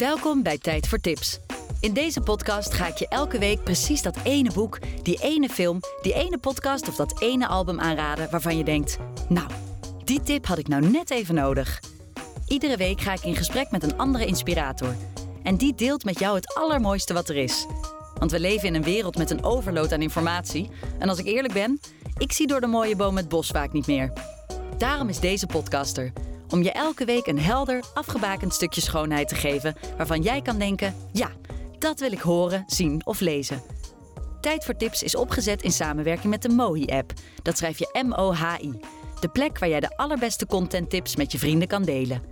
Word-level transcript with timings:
Welkom 0.00 0.42
bij 0.42 0.58
Tijd 0.58 0.88
voor 0.88 1.00
Tips. 1.00 1.40
In 1.80 1.92
deze 1.92 2.20
podcast 2.20 2.74
ga 2.74 2.86
ik 2.86 2.96
je 2.96 3.08
elke 3.08 3.38
week 3.38 3.64
precies 3.64 4.02
dat 4.02 4.16
ene 4.24 4.52
boek, 4.52 4.78
die 5.02 5.22
ene 5.22 5.48
film, 5.48 5.80
die 6.02 6.14
ene 6.14 6.38
podcast 6.38 6.88
of 6.88 6.96
dat 6.96 7.20
ene 7.20 7.46
album 7.46 7.80
aanraden 7.80 8.30
waarvan 8.30 8.56
je 8.56 8.64
denkt: 8.64 8.98
Nou, 9.28 9.48
die 10.04 10.22
tip 10.22 10.46
had 10.46 10.58
ik 10.58 10.68
nou 10.68 10.90
net 10.90 11.10
even 11.10 11.34
nodig. 11.34 11.80
Iedere 12.46 12.76
week 12.76 13.00
ga 13.00 13.12
ik 13.12 13.24
in 13.24 13.36
gesprek 13.36 13.70
met 13.70 13.82
een 13.82 13.98
andere 13.98 14.26
inspirator. 14.26 14.94
En 15.42 15.56
die 15.56 15.74
deelt 15.74 16.04
met 16.04 16.18
jou 16.18 16.36
het 16.36 16.54
allermooiste 16.54 17.12
wat 17.12 17.28
er 17.28 17.36
is. 17.36 17.66
Want 18.18 18.30
we 18.30 18.40
leven 18.40 18.68
in 18.68 18.74
een 18.74 18.82
wereld 18.82 19.16
met 19.16 19.30
een 19.30 19.44
overload 19.44 19.92
aan 19.92 20.02
informatie. 20.02 20.70
En 20.98 21.08
als 21.08 21.18
ik 21.18 21.26
eerlijk 21.26 21.54
ben, 21.54 21.80
ik 22.18 22.32
zie 22.32 22.46
door 22.46 22.60
de 22.60 22.66
mooie 22.66 22.96
boom 22.96 23.16
het 23.16 23.28
bos 23.28 23.48
vaak 23.48 23.72
niet 23.72 23.86
meer. 23.86 24.12
Daarom 24.78 25.08
is 25.08 25.20
deze 25.20 25.46
podcaster. 25.46 26.12
Om 26.50 26.62
je 26.62 26.72
elke 26.72 27.04
week 27.04 27.26
een 27.26 27.40
helder, 27.40 27.84
afgebakend 27.94 28.54
stukje 28.54 28.80
schoonheid 28.80 29.28
te 29.28 29.34
geven 29.34 29.74
waarvan 29.96 30.22
jij 30.22 30.42
kan 30.42 30.58
denken: 30.58 30.94
ja, 31.12 31.30
dat 31.78 32.00
wil 32.00 32.12
ik 32.12 32.20
horen, 32.20 32.64
zien 32.66 33.06
of 33.06 33.20
lezen. 33.20 33.62
Tijd 34.40 34.64
voor 34.64 34.76
Tips 34.76 35.02
is 35.02 35.14
opgezet 35.14 35.62
in 35.62 35.72
samenwerking 35.72 36.30
met 36.30 36.42
de 36.42 36.48
Mohi-app. 36.48 37.12
Dat 37.42 37.56
schrijf 37.56 37.78
je 37.78 38.02
M-O-H-I. 38.06 38.80
De 39.20 39.28
plek 39.28 39.58
waar 39.58 39.68
jij 39.68 39.80
de 39.80 39.96
allerbeste 39.96 40.46
contenttips 40.46 41.16
met 41.16 41.32
je 41.32 41.38
vrienden 41.38 41.68
kan 41.68 41.82
delen. 41.82 42.22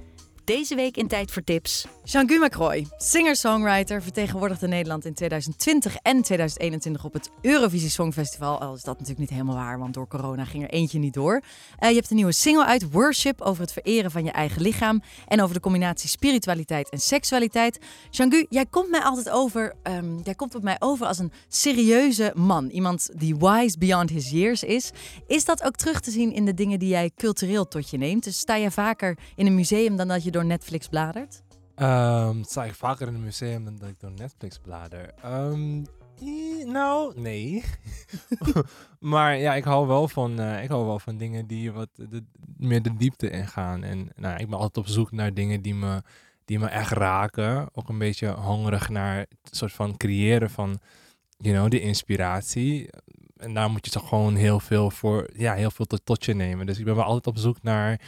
Deze 0.48 0.75
week 0.75 0.97
in 0.97 1.09
Tijd 1.09 1.30
voor 1.30 1.45
Tips. 1.45 1.87
Jean-Guy 2.05 2.45
McRoy, 2.45 2.87
singer-songwriter, 2.97 4.02
vertegenwoordigde 4.02 4.69
Nederland 4.69 5.05
in 5.05 5.15
2020 5.15 5.97
en 6.02 6.23
2021 6.23 7.05
op 7.05 7.12
het 7.12 7.30
Eurovisie 7.43 7.91
Songfestival. 7.91 8.61
Al 8.61 8.74
is 8.74 8.83
dat 8.83 8.98
natuurlijk 8.98 9.19
niet 9.19 9.30
helemaal 9.30 9.55
waar, 9.55 9.79
want 9.79 9.95
door 9.95 10.07
corona 10.07 10.45
ging 10.45 10.62
er 10.62 10.71
eentje 10.71 10.98
niet 10.98 11.15
door. 11.15 11.43
Uh, 11.80 11.88
je 11.88 11.95
hebt 11.95 12.11
een 12.11 12.16
nieuwe 12.16 12.33
single 12.33 12.65
uit, 12.65 12.91
Worship, 12.91 13.41
over 13.41 13.63
het 13.63 13.73
vereren 13.73 14.10
van 14.10 14.24
je 14.24 14.30
eigen 14.30 14.63
lichaam 14.63 15.02
en 15.26 15.43
over 15.43 15.54
de 15.54 15.60
combinatie 15.60 16.09
spiritualiteit 16.09 16.91
en 16.91 16.99
seksualiteit. 16.99 17.79
Jean-Guy, 18.10 18.46
jij 18.49 18.66
komt 18.66 18.91
mij 18.91 19.01
altijd 19.01 19.30
over, 19.30 19.74
um, 19.82 20.21
jij 20.24 20.35
komt 20.35 20.54
op 20.54 20.63
mij 20.63 20.76
over 20.79 21.07
als 21.07 21.19
een 21.19 21.32
serieuze 21.49 22.32
man. 22.35 22.69
Iemand 22.69 23.09
die 23.16 23.37
wise 23.37 23.79
beyond 23.79 24.10
his 24.10 24.30
years 24.30 24.63
is. 24.63 24.91
Is 25.26 25.45
dat 25.45 25.65
ook 25.65 25.76
terug 25.76 26.01
te 26.01 26.10
zien 26.10 26.32
in 26.32 26.45
de 26.45 26.54
dingen 26.54 26.79
die 26.79 26.88
jij 26.88 27.10
cultureel 27.16 27.69
tot 27.69 27.91
je 27.91 27.99
neemt? 27.99 28.24
Dus 28.24 28.38
sta 28.38 28.54
je 28.54 28.71
vaker 28.71 29.19
in 29.37 29.46
een 29.46 29.54
museum 29.54 29.96
dan 29.96 30.09
dat 30.09 30.24
je 30.24 30.30
door 30.30 30.38
door 30.39 30.47
Netflix 30.47 30.89
bladert? 30.89 31.43
Um, 31.77 32.39
ik 32.39 32.75
vaker 32.75 33.09
in 33.09 33.15
een 33.15 33.23
museum 33.23 33.65
dan 33.65 33.77
dat 33.77 33.89
ik 33.89 34.01
door 34.01 34.11
Netflix 34.11 34.59
blader? 34.59 35.15
Um, 35.25 35.85
nou, 36.65 37.21
nee. 37.21 37.65
maar 39.01 39.37
ja, 39.37 39.55
ik 39.55 39.65
hou 39.65 39.87
wel 39.87 40.09
van, 40.09 40.41
uh, 40.41 40.63
ik 40.63 40.69
hou 40.69 40.87
wel 40.87 40.99
van 40.99 41.16
dingen 41.16 41.47
die 41.47 41.73
wat 41.73 41.89
de, 41.95 42.25
meer 42.57 42.83
de 42.83 42.97
diepte 42.97 43.31
ingaan. 43.31 43.83
En 43.83 44.09
nou, 44.16 44.39
ik 44.39 44.49
ben 44.49 44.59
altijd 44.59 44.87
op 44.87 44.93
zoek 44.93 45.13
naar 45.13 45.35
dingen 45.35 45.63
die 45.63 45.75
me, 45.75 46.03
die 46.45 46.59
me 46.59 46.66
echt 46.66 46.93
raken. 46.93 47.69
Ook 47.73 47.89
een 47.89 47.99
beetje 47.99 48.29
hongerig 48.29 48.89
naar 48.89 49.16
het 49.16 49.57
soort 49.57 49.73
van 49.73 49.97
creëren 49.97 50.51
van, 50.51 50.81
you 51.37 51.55
know, 51.55 51.71
die 51.71 51.81
inspiratie. 51.81 52.91
En 53.37 53.55
daar 53.55 53.71
moet 53.71 53.85
je 53.85 53.91
toch 53.91 54.09
gewoon 54.09 54.35
heel 54.35 54.61
veel 54.61 54.91
voor, 54.91 55.29
ja, 55.37 55.55
heel 55.55 55.71
veel 55.71 55.87
tot, 55.87 56.01
tot 56.05 56.25
je 56.25 56.35
nemen. 56.35 56.66
Dus 56.66 56.79
ik 56.79 56.85
ben 56.85 56.95
wel 56.95 57.05
altijd 57.05 57.27
op 57.27 57.39
zoek 57.39 57.63
naar 57.63 58.01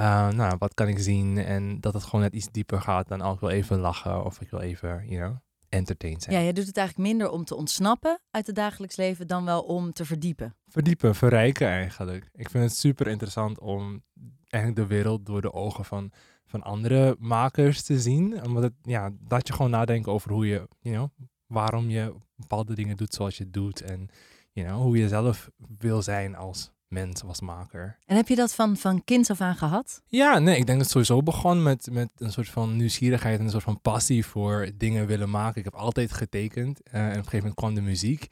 uh, 0.00 0.28
nou, 0.28 0.56
wat 0.58 0.74
kan 0.74 0.88
ik 0.88 0.98
zien? 0.98 1.38
En 1.38 1.80
dat 1.80 1.94
het 1.94 2.04
gewoon 2.04 2.20
net 2.20 2.34
iets 2.34 2.50
dieper 2.50 2.80
gaat 2.80 3.08
dan 3.08 3.20
als 3.20 3.34
ik 3.34 3.40
wil 3.40 3.50
even 3.50 3.78
lachen 3.78 4.24
of 4.24 4.40
ik 4.40 4.50
wil 4.50 4.60
even, 4.60 5.08
you 5.08 5.22
know, 5.22 5.36
entertained 5.68 6.22
zijn. 6.22 6.36
Ja, 6.36 6.42
je 6.42 6.52
doet 6.52 6.66
het 6.66 6.76
eigenlijk 6.76 7.08
minder 7.08 7.30
om 7.30 7.44
te 7.44 7.54
ontsnappen 7.54 8.20
uit 8.30 8.46
het 8.46 8.56
dagelijks 8.56 8.96
leven 8.96 9.26
dan 9.26 9.44
wel 9.44 9.62
om 9.62 9.92
te 9.92 10.04
verdiepen. 10.04 10.56
Verdiepen, 10.66 11.14
verrijken 11.14 11.68
eigenlijk. 11.68 12.28
Ik 12.34 12.50
vind 12.50 12.64
het 12.64 12.76
super 12.76 13.06
interessant 13.06 13.58
om 13.58 14.02
eigenlijk 14.48 14.88
de 14.88 14.94
wereld 14.94 15.26
door 15.26 15.40
de 15.40 15.52
ogen 15.52 15.84
van, 15.84 16.12
van 16.46 16.62
andere 16.62 17.16
makers 17.18 17.82
te 17.82 18.00
zien. 18.00 18.44
Omdat 18.44 18.62
het, 18.62 18.74
ja, 18.82 19.10
dat 19.20 19.46
je 19.46 19.52
gewoon 19.52 19.70
nadenkt 19.70 20.08
over 20.08 20.30
hoe 20.32 20.46
je, 20.46 20.68
you 20.80 20.94
know, 20.96 21.08
waarom 21.46 21.90
je 21.90 22.14
bepaalde 22.36 22.74
dingen 22.74 22.96
doet 22.96 23.14
zoals 23.14 23.36
je 23.36 23.50
doet. 23.50 23.80
En, 23.80 24.08
you 24.52 24.68
know, 24.68 24.80
hoe 24.80 24.96
je 24.98 25.08
zelf 25.08 25.50
wil 25.78 26.02
zijn 26.02 26.36
als 26.36 26.70
mens 26.88 27.22
was 27.22 27.40
maker. 27.40 27.98
En 28.06 28.16
heb 28.16 28.28
je 28.28 28.36
dat 28.36 28.54
van, 28.54 28.76
van 28.76 29.04
kinds 29.04 29.30
af 29.30 29.40
aan 29.40 29.56
gehad? 29.56 30.02
Ja, 30.06 30.38
nee, 30.38 30.56
ik 30.56 30.66
denk 30.66 30.78
dat 30.78 30.78
het 30.78 30.90
sowieso 30.90 31.22
begon 31.22 31.62
met, 31.62 31.88
met 31.92 32.08
een 32.16 32.32
soort 32.32 32.48
van 32.48 32.76
nieuwsgierigheid 32.76 33.38
en 33.38 33.44
een 33.44 33.50
soort 33.50 33.62
van 33.62 33.80
passie 33.80 34.26
voor 34.26 34.70
dingen 34.74 35.06
willen 35.06 35.30
maken. 35.30 35.58
Ik 35.58 35.64
heb 35.64 35.74
altijd 35.74 36.12
getekend 36.12 36.80
uh, 36.86 36.92
en 36.94 37.00
op 37.00 37.08
een 37.08 37.14
gegeven 37.14 37.38
moment 37.38 37.54
kwam 37.54 37.74
de 37.74 37.80
muziek. 37.80 38.26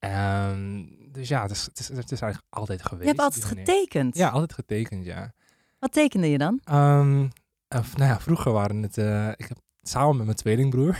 Um, 0.00 0.96
dus 1.12 1.28
ja, 1.28 1.42
het 1.42 1.50
is, 1.50 1.64
het, 1.64 1.78
is, 1.78 1.88
het 1.88 2.12
is 2.12 2.20
eigenlijk 2.20 2.54
altijd 2.54 2.82
geweest. 2.82 3.02
Je 3.02 3.08
hebt 3.08 3.20
altijd 3.20 3.44
getekend? 3.44 4.16
Ja, 4.16 4.28
altijd 4.28 4.52
getekend, 4.52 5.04
ja. 5.04 5.32
Wat 5.78 5.92
tekende 5.92 6.30
je 6.30 6.38
dan? 6.38 6.60
Um, 6.70 7.30
nou 7.68 7.84
ja, 7.96 8.20
vroeger 8.20 8.52
waren 8.52 8.82
het, 8.82 8.96
uh, 8.96 9.28
ik 9.28 9.48
heb 9.48 9.58
samen 9.82 10.16
met 10.16 10.24
mijn 10.24 10.36
tweelingbroer, 10.36 10.98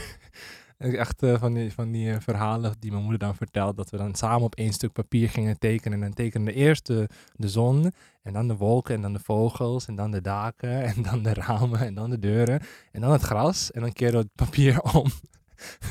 Echt 0.77 1.23
uh, 1.23 1.39
van 1.39 1.53
die, 1.53 1.73
van 1.73 1.91
die 1.91 2.09
uh, 2.09 2.15
verhalen 2.19 2.75
die 2.79 2.91
mijn 2.91 3.03
moeder 3.03 3.19
dan 3.19 3.35
vertelt. 3.35 3.77
Dat 3.77 3.89
we 3.89 3.97
dan 3.97 4.15
samen 4.15 4.41
op 4.41 4.55
één 4.55 4.73
stuk 4.73 4.91
papier 4.91 5.29
gingen 5.29 5.59
tekenen. 5.59 5.97
En 5.97 6.03
dan 6.03 6.13
tekende 6.13 6.53
eerst 6.53 6.85
de, 6.85 7.09
de 7.35 7.49
zon. 7.49 7.91
En 8.21 8.33
dan 8.33 8.47
de 8.47 8.55
wolken. 8.55 8.95
En 8.95 9.01
dan 9.01 9.13
de 9.13 9.19
vogels. 9.19 9.87
En 9.87 9.95
dan 9.95 10.11
de 10.11 10.21
daken. 10.21 10.83
En 10.95 11.01
dan 11.01 11.23
de 11.23 11.33
ramen. 11.33 11.79
En 11.79 11.93
dan 11.93 12.09
de 12.09 12.19
deuren. 12.19 12.61
En 12.91 13.01
dan 13.01 13.11
het 13.11 13.21
gras. 13.21 13.71
En 13.71 13.81
dan 13.81 13.93
keerde 13.93 14.17
het 14.17 14.35
papier 14.35 14.81
om. 14.93 15.05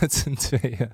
Met 0.01 0.13
z'n 0.13 0.35
tweeën. 0.35 0.93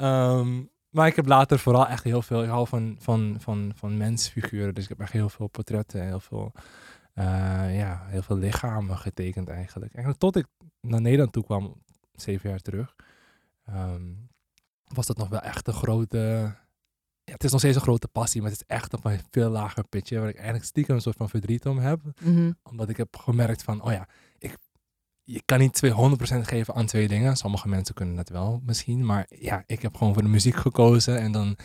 Um, 0.00 0.70
maar 0.90 1.06
ik 1.06 1.16
heb 1.16 1.26
later 1.26 1.58
vooral 1.58 1.86
echt 1.86 2.04
heel 2.04 2.22
veel. 2.22 2.42
Ik 2.42 2.48
hou 2.48 2.66
van, 2.66 2.96
van, 2.98 3.36
van, 3.38 3.72
van 3.74 3.96
mensfiguren. 3.96 4.74
Dus 4.74 4.82
ik 4.82 4.88
heb 4.88 5.00
echt 5.00 5.12
heel 5.12 5.28
veel 5.28 5.46
portretten. 5.46 6.06
Heel 6.06 6.20
veel, 6.20 6.52
uh, 7.14 7.24
ja, 7.78 8.02
heel 8.06 8.22
veel 8.22 8.36
lichamen 8.36 8.98
getekend 8.98 9.48
eigenlijk. 9.48 9.94
Eigenlijk 9.94 10.18
tot 10.18 10.36
ik 10.36 10.46
naar 10.80 11.00
Nederland 11.00 11.32
toe 11.32 11.44
kwam 11.44 11.82
zeven 12.22 12.50
jaar 12.50 12.60
terug, 12.60 12.94
um, 13.70 14.28
was 14.84 15.06
dat 15.06 15.16
nog 15.16 15.28
wel 15.28 15.40
echt 15.40 15.66
een 15.66 15.74
grote. 15.74 16.18
Ja, 17.24 17.34
het 17.34 17.44
is 17.44 17.50
nog 17.50 17.60
steeds 17.60 17.76
een 17.76 17.82
grote 17.82 18.08
passie, 18.08 18.42
maar 18.42 18.50
het 18.50 18.60
is 18.60 18.76
echt 18.76 18.94
op 18.94 19.04
een 19.04 19.20
veel 19.30 19.50
lager 19.50 19.88
pitje. 19.88 20.18
Waar 20.18 20.28
ik 20.28 20.34
eigenlijk 20.34 20.64
stiekem 20.64 20.94
een 20.94 21.00
soort 21.00 21.16
van 21.16 21.28
verdriet 21.28 21.66
om 21.66 21.78
heb. 21.78 22.00
Mhm. 22.20 22.52
Omdat 22.62 22.88
ik 22.88 22.96
heb 22.96 23.16
gemerkt 23.16 23.62
van, 23.62 23.82
oh 23.82 23.92
ja, 23.92 24.08
ik, 24.38 24.56
je 25.22 25.42
kan 25.44 25.58
niet 25.58 25.82
200% 25.86 25.88
geven 26.40 26.74
aan 26.74 26.86
twee 26.86 27.08
dingen. 27.08 27.36
Sommige 27.36 27.68
mensen 27.68 27.94
kunnen 27.94 28.16
dat 28.16 28.28
wel 28.28 28.62
misschien. 28.64 29.06
Maar 29.06 29.26
ja, 29.28 29.62
ik 29.66 29.82
heb 29.82 29.96
gewoon 29.96 30.12
voor 30.12 30.22
de 30.22 30.28
muziek 30.28 30.56
gekozen. 30.56 31.18
En 31.18 31.32
dan, 31.32 31.56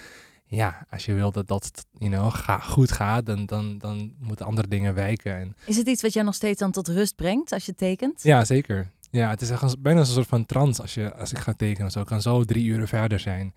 ja, 0.45 0.85
als 0.89 1.05
je 1.05 1.13
wil 1.13 1.31
dat 1.31 1.47
dat 1.47 1.85
you 1.91 2.11
know, 2.11 2.33
ga, 2.33 2.59
goed 2.59 2.91
gaat, 2.91 3.25
dan, 3.25 3.45
dan, 3.45 3.77
dan 3.77 4.13
moeten 4.19 4.45
andere 4.45 4.67
dingen 4.67 4.93
wijken. 4.93 5.35
En... 5.35 5.55
Is 5.65 5.77
het 5.77 5.87
iets 5.87 6.01
wat 6.01 6.13
jij 6.13 6.23
nog 6.23 6.35
steeds 6.35 6.59
dan 6.59 6.71
tot 6.71 6.87
rust 6.87 7.15
brengt 7.15 7.51
als 7.51 7.65
je 7.65 7.75
tekent? 7.75 8.23
Ja, 8.23 8.45
zeker. 8.45 8.91
Ja, 9.13 9.29
het 9.29 9.41
is 9.41 9.49
echt 9.49 9.81
bijna 9.81 9.99
een 9.99 10.05
soort 10.05 10.27
van 10.27 10.45
trance 10.45 10.81
als, 10.81 10.93
je, 10.93 11.15
als 11.15 11.31
ik 11.31 11.37
ga 11.37 11.53
tekenen. 11.53 11.91
Zo 11.91 12.03
kan 12.03 12.21
zo 12.21 12.43
drie 12.43 12.65
uur 12.65 12.87
verder 12.87 13.19
zijn. 13.19 13.53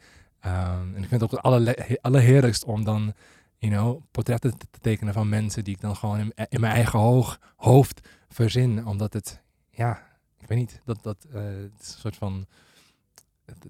Um, 0.47 0.95
en 0.95 1.03
ik 1.03 1.09
vind 1.09 1.11
het 1.11 1.23
ook 1.23 1.31
het 1.31 1.43
alle, 1.43 1.99
allerheerlijkst 2.01 2.65
om 2.65 2.85
dan, 2.85 3.13
you 3.59 3.73
know, 3.73 4.03
portretten 4.11 4.59
te 4.59 4.67
tekenen 4.81 5.15
van 5.15 5.29
mensen 5.29 5.65
die 5.65 5.75
ik 5.75 5.81
dan 5.81 5.97
gewoon 5.97 6.19
in, 6.19 6.33
in 6.49 6.61
mijn 6.61 6.73
eigen 6.73 6.99
hoog, 6.99 7.39
hoofd 7.57 8.09
verzin. 8.29 8.87
Omdat 8.87 9.13
het, 9.13 9.43
ja, 9.71 10.03
ik 10.39 10.49
weet 10.49 10.59
niet, 10.59 10.81
dat, 10.85 11.03
dat 11.03 11.27
uh, 11.29 11.35
het 11.35 11.81
is 11.81 11.93
een 11.93 12.01
soort 12.01 12.17
van 12.17 12.47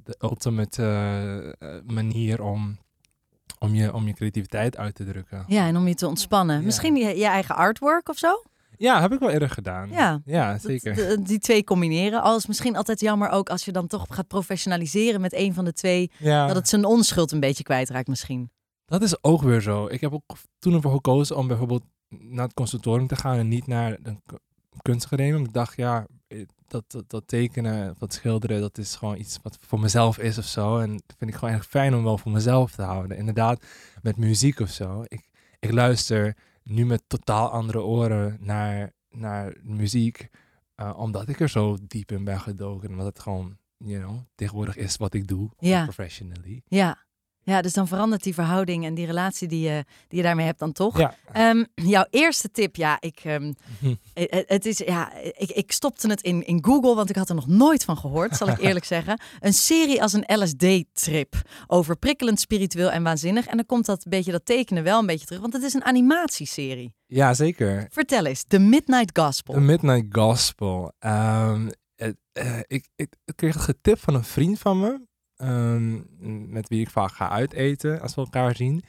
de 0.03 0.17
ultimate 0.21 1.57
uh, 1.59 1.95
manier 1.95 2.43
om 2.43 2.79
om 3.59 3.75
je, 3.75 3.95
om 3.95 4.07
je 4.07 4.13
creativiteit 4.13 4.77
uit 4.77 4.95
te 4.95 5.05
drukken. 5.05 5.45
Ja, 5.47 5.67
en 5.67 5.77
om 5.77 5.89
je 5.89 5.95
te 5.95 6.09
ontspannen. 6.09 6.65
Misschien 6.65 6.97
je, 6.97 7.17
je 7.17 7.27
eigen 7.27 7.55
artwork 7.55 8.09
of 8.09 8.19
zo? 8.19 8.43
Ja, 8.78 9.00
heb 9.00 9.12
ik 9.12 9.19
wel 9.19 9.31
eerder 9.31 9.50
gedaan. 9.50 9.91
Ja, 9.91 10.20
ja 10.25 10.59
zeker. 10.59 11.25
die 11.25 11.38
twee 11.38 11.64
combineren. 11.64 12.22
Al 12.22 12.37
is 12.37 12.47
misschien 12.47 12.76
altijd 12.76 13.00
jammer 13.00 13.28
ook 13.28 13.48
als 13.48 13.64
je 13.64 13.72
dan 13.72 13.87
toch 13.87 14.06
gaat 14.09 14.28
professionaliseren 14.28 15.20
met 15.20 15.34
een 15.34 15.54
van 15.54 15.64
de 15.64 15.72
twee. 15.72 16.10
Ja. 16.19 16.47
Dat 16.47 16.56
het 16.56 16.69
zijn 16.69 16.84
onschuld 16.84 17.32
een 17.32 17.41
beetje 17.41 17.64
kwijtraakt 17.64 18.09
misschien. 18.09 18.50
Dat 18.87 19.03
is 19.03 19.25
ook 19.25 19.42
weer 19.42 19.61
zo. 19.61 19.87
Ik 19.87 20.00
heb 20.00 20.12
ook 20.12 20.37
toen 20.58 20.75
ervoor 20.75 20.93
gekozen 20.93 21.37
om 21.37 21.46
bijvoorbeeld 21.46 21.82
naar 22.08 22.44
het 22.44 22.55
conservatorium 22.55 23.06
te 23.06 23.17
gaan 23.17 23.38
en 23.38 23.49
niet 23.49 23.67
naar 23.67 23.96
een 24.02 24.23
kunstacademie. 24.82 25.44
Ik 25.44 25.52
dacht, 25.52 25.76
ja, 25.76 26.06
eh, 26.29 26.46
dat, 26.67 26.84
dat, 26.90 27.11
dat, 27.11 27.22
tekenen, 27.29 27.94
dat 27.99 28.12
schilderen, 28.12 28.61
dat 28.61 28.79
is 28.79 28.94
gewoon 28.94 29.19
iets 29.19 29.38
wat 29.43 29.58
voor 29.61 29.81
mezelf 29.81 30.19
is 30.19 30.38
of 30.38 30.44
zo. 30.44 30.79
En 30.79 30.90
dat 30.90 31.17
vind 31.19 31.31
ik 31.31 31.37
gewoon 31.37 31.50
eigenlijk 31.50 31.70
fijn 31.70 31.94
om 31.94 32.05
wel 32.05 32.19
voor 32.19 32.32
mezelf 32.32 32.72
te 32.72 32.82
houden. 32.82 33.17
Inderdaad, 33.17 33.64
met 34.02 34.17
muziek 34.17 34.61
of 34.61 34.70
zo. 34.70 35.05
Ik, 35.08 35.29
ik 35.58 35.72
luister 35.72 36.37
nu 36.69 36.87
met 36.87 37.03
totaal 37.07 37.51
andere 37.51 37.83
oren 37.83 38.37
naar, 38.41 38.93
naar 39.09 39.57
muziek. 39.63 40.29
Uh, 40.77 40.99
omdat 40.99 41.29
ik 41.29 41.41
er 41.41 41.49
zo 41.49 41.77
diep 41.81 42.13
in 42.13 42.25
ben 42.25 42.41
gedoken. 42.41 42.89
Omdat 42.89 43.07
het 43.07 43.19
gewoon, 43.19 43.59
you 43.77 44.03
know, 44.03 44.19
tegenwoordig 44.35 44.77
is 44.77 44.97
wat 44.97 45.15
ik 45.15 45.27
doe. 45.27 45.51
Ja. 45.59 45.83
Professionally. 45.83 46.63
Ja. 46.67 47.05
Ja, 47.46 47.62
dus 47.62 47.72
dan 47.72 47.88
verandert 47.88 48.22
die 48.22 48.34
verhouding 48.34 48.84
en 48.84 48.94
die 48.94 49.06
relatie 49.06 49.48
die 49.48 49.60
je, 49.60 49.84
die 50.08 50.19
je 50.19 50.25
daarmee 50.25 50.46
hebt 50.46 50.58
dan 50.58 50.72
toch. 50.72 50.98
Ja. 50.98 51.14
Um, 51.50 51.66
jouw 51.75 52.06
eerste 52.10 52.50
tip, 52.50 52.76
ja, 52.76 52.96
ik, 53.00 53.22
um, 53.26 53.54
het, 54.14 54.44
het, 54.46 54.66
is, 54.66 54.78
ja 54.78 55.12
ik, 55.14 55.50
ik 55.50 55.72
stopte 55.72 56.08
het 56.08 56.22
in, 56.22 56.46
in 56.46 56.64
Google, 56.64 56.94
want 56.94 57.10
ik 57.10 57.16
had 57.16 57.28
er 57.28 57.34
nog 57.34 57.46
nooit 57.46 57.84
van 57.84 57.96
gehoord, 57.96 58.37
zal 58.37 58.48
ik 58.48 58.58
eerlijk 58.66 58.84
zeggen. 58.84 59.20
Een 59.40 59.52
serie 59.52 60.02
als 60.02 60.12
een 60.12 60.43
LSD-trip 60.43 61.34
over 61.66 61.96
prikkelend, 61.96 62.40
spiritueel 62.40 62.90
en 62.90 63.02
waanzinnig. 63.02 63.46
En 63.46 63.56
dan 63.56 63.66
komt 63.66 63.87
dat 63.87 64.04
beetje 64.08 64.32
dat 64.32 64.44
tekenen 64.46 64.82
wel 64.82 64.98
een 64.98 65.06
beetje 65.06 65.26
terug, 65.26 65.40
want 65.40 65.52
het 65.52 65.62
is 65.62 65.75
een 65.75 65.84
animatieserie. 65.84 66.94
Ja, 67.06 67.34
zeker. 67.34 67.87
Vertel 67.90 68.25
eens, 68.25 68.44
The 68.48 68.58
Midnight 68.58 69.19
Gospel. 69.19 69.54
The 69.54 69.60
Midnight 69.60 70.06
Gospel. 70.10 70.93
Um, 71.00 71.70
eh, 71.94 72.08
eh, 72.32 72.58
ik, 72.66 72.88
ik, 72.96 73.14
ik 73.25 73.37
kreeg 73.37 73.54
het 73.54 73.62
getipt 73.62 74.00
van 74.00 74.14
een 74.14 74.25
vriend 74.25 74.58
van 74.58 74.81
me. 74.81 75.00
Ehm, 75.37 76.00
met 76.53 76.69
wie 76.69 76.81
ik 76.81 76.91
vaak 76.91 77.12
ga 77.12 77.31
uiteten 77.31 78.00
als 78.00 78.15
we 78.15 78.21
elkaar 78.21 78.56
zien. 78.56 78.83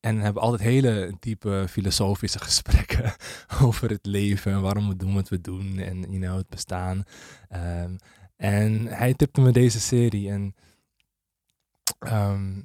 En 0.00 0.16
we 0.16 0.22
hebben 0.22 0.42
altijd 0.42 0.60
hele 0.60 1.14
diepe 1.20 1.66
filosofische 1.68 2.38
gesprekken 2.48 3.14
over 3.62 3.90
het 3.90 4.06
leven. 4.06 4.52
En 4.52 4.60
waarom 4.60 4.88
we 4.88 4.96
doen 4.96 5.14
wat 5.14 5.28
we 5.28 5.40
doen. 5.40 5.78
En 5.78 6.00
you 6.00 6.18
know, 6.18 6.36
het 6.36 6.48
bestaan. 6.48 7.04
Ehm, 7.48 7.96
en 8.36 8.86
hij 8.86 9.14
tipte 9.14 9.40
me 9.40 9.50
deze 9.50 9.80
serie. 9.80 10.30
En 10.30 10.54
ehm, 11.98 12.60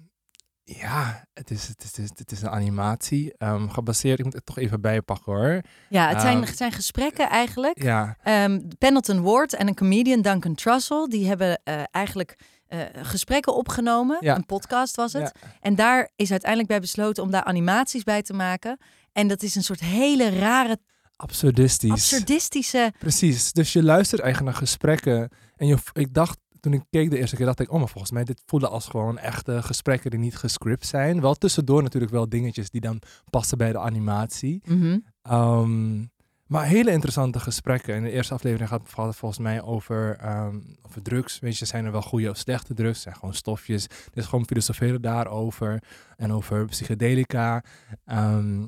ja, 0.64 1.28
het 1.34 1.52
is, 1.52 1.68
het, 1.68 1.84
is, 1.84 2.10
het, 2.16 2.31
is, 2.31 2.42
een 2.42 2.50
animatie. 2.50 3.34
gebaseerd, 3.68 4.20
ik 4.20 4.26
moet 4.26 4.34
het 4.34 4.46
toch 4.46 4.58
even 4.58 4.81
bijpakken 4.81 5.34
hoor. 5.34 5.62
Ja, 5.90 6.10
het 6.10 6.22
zijn, 6.22 6.44
het 6.44 6.58
zijn 6.58 6.72
gesprekken 6.72 7.30
eigenlijk. 7.30 7.84
Ja, 7.84 8.18
Ehm, 8.24 8.62
Pendleton 8.78 9.22
Ward 9.22 9.54
en 9.54 9.68
een 9.68 9.76
comedian, 9.76 10.22
Duncan 10.22 10.56
Trussell, 10.56 11.08
die 11.08 11.28
hebben 11.28 11.62
eh, 11.64 11.84
eigenlijk 11.92 12.38
eh, 12.75 13.06
gesprekken 13.06 13.56
opgenomen. 13.56 14.18
Ja. 14.19 14.36
Een 14.36 14.45
podcast 14.45 14.95
was 14.95 15.13
het. 15.13 15.31
Ja. 15.42 15.50
En 15.62 15.75
daar 15.75 16.10
is 16.16 16.31
uiteindelijk 16.31 16.69
bij 16.69 16.80
besloten 16.80 17.24
om 17.24 17.31
daar 17.31 17.44
animaties 17.44 18.04
bij 18.04 18.22
te 18.22 18.33
maken. 18.33 18.77
En 19.12 19.27
dat 19.27 19.44
is 19.44 19.56
een 19.56 19.63
soort 19.63 19.80
hele 19.80 20.30
rare, 20.30 20.77
absurdistisch. 21.16 21.92
absurdistische... 21.92 22.94
Precies. 23.00 23.51
Dus 23.51 23.74
je 23.74 23.83
luistert 23.83 24.22
eigenlijk 24.22 24.51
naar 24.51 24.68
gesprekken. 24.68 25.30
En 25.56 25.68
je, 25.68 25.77
ik 25.94 26.13
dacht, 26.13 26.38
toen 26.60 26.74
ik 26.74 26.83
keek 26.89 27.10
de 27.10 27.18
eerste 27.18 27.36
keer, 27.36 27.45
dacht 27.45 27.60
ik, 27.60 27.72
oh, 27.72 27.80
maar 27.80 27.89
volgens 27.89 28.12
mij, 28.12 28.24
dit 28.24 28.42
voelde 28.45 28.68
als 28.68 28.88
gewoon 28.88 29.18
echte 29.18 29.63
gesprekken 29.63 30.12
die 30.12 30.19
niet 30.19 30.38
gescript 30.38 30.86
zijn. 30.86 31.21
Wel 31.21 31.36
tussendoor 31.36 31.83
natuurlijk 31.83 32.12
wel 32.12 32.30
dingetjes 32.30 32.69
die 32.69 32.81
dan 32.81 33.01
passen 33.30 33.57
bij 33.57 33.71
de 33.71 33.80
animatie. 33.80 34.62
Ehm, 35.21 36.04
maar 36.47 36.65
hele 36.65 36.92
interessante 36.92 37.39
gesprekken. 37.39 37.95
In 37.95 38.03
de 38.03 38.12
eerste 38.12 38.33
aflevering 38.33 38.69
gaat 38.69 38.81
het 38.95 39.15
volgens 39.15 39.38
mij 39.39 39.62
over, 39.62 40.18
ehm, 40.19 40.59
over 40.81 41.01
drugs. 41.01 41.39
Weet 41.39 41.57
je, 41.57 41.65
zijn 41.65 41.86
er 41.86 41.92
wel 41.92 42.01
goede 42.01 42.30
of 42.30 42.38
slechte 42.38 42.74
drugs? 42.74 43.01
Zijn 43.01 43.15
gewoon 43.15 43.33
stofjes. 43.33 43.88
Dus 44.13 44.25
gewoon 44.25 44.45
filosoferen 44.45 45.01
daarover. 45.01 45.83
En 46.18 46.33
over 46.33 46.65
psychedelica. 46.65 47.63
Ehm, 48.06 48.65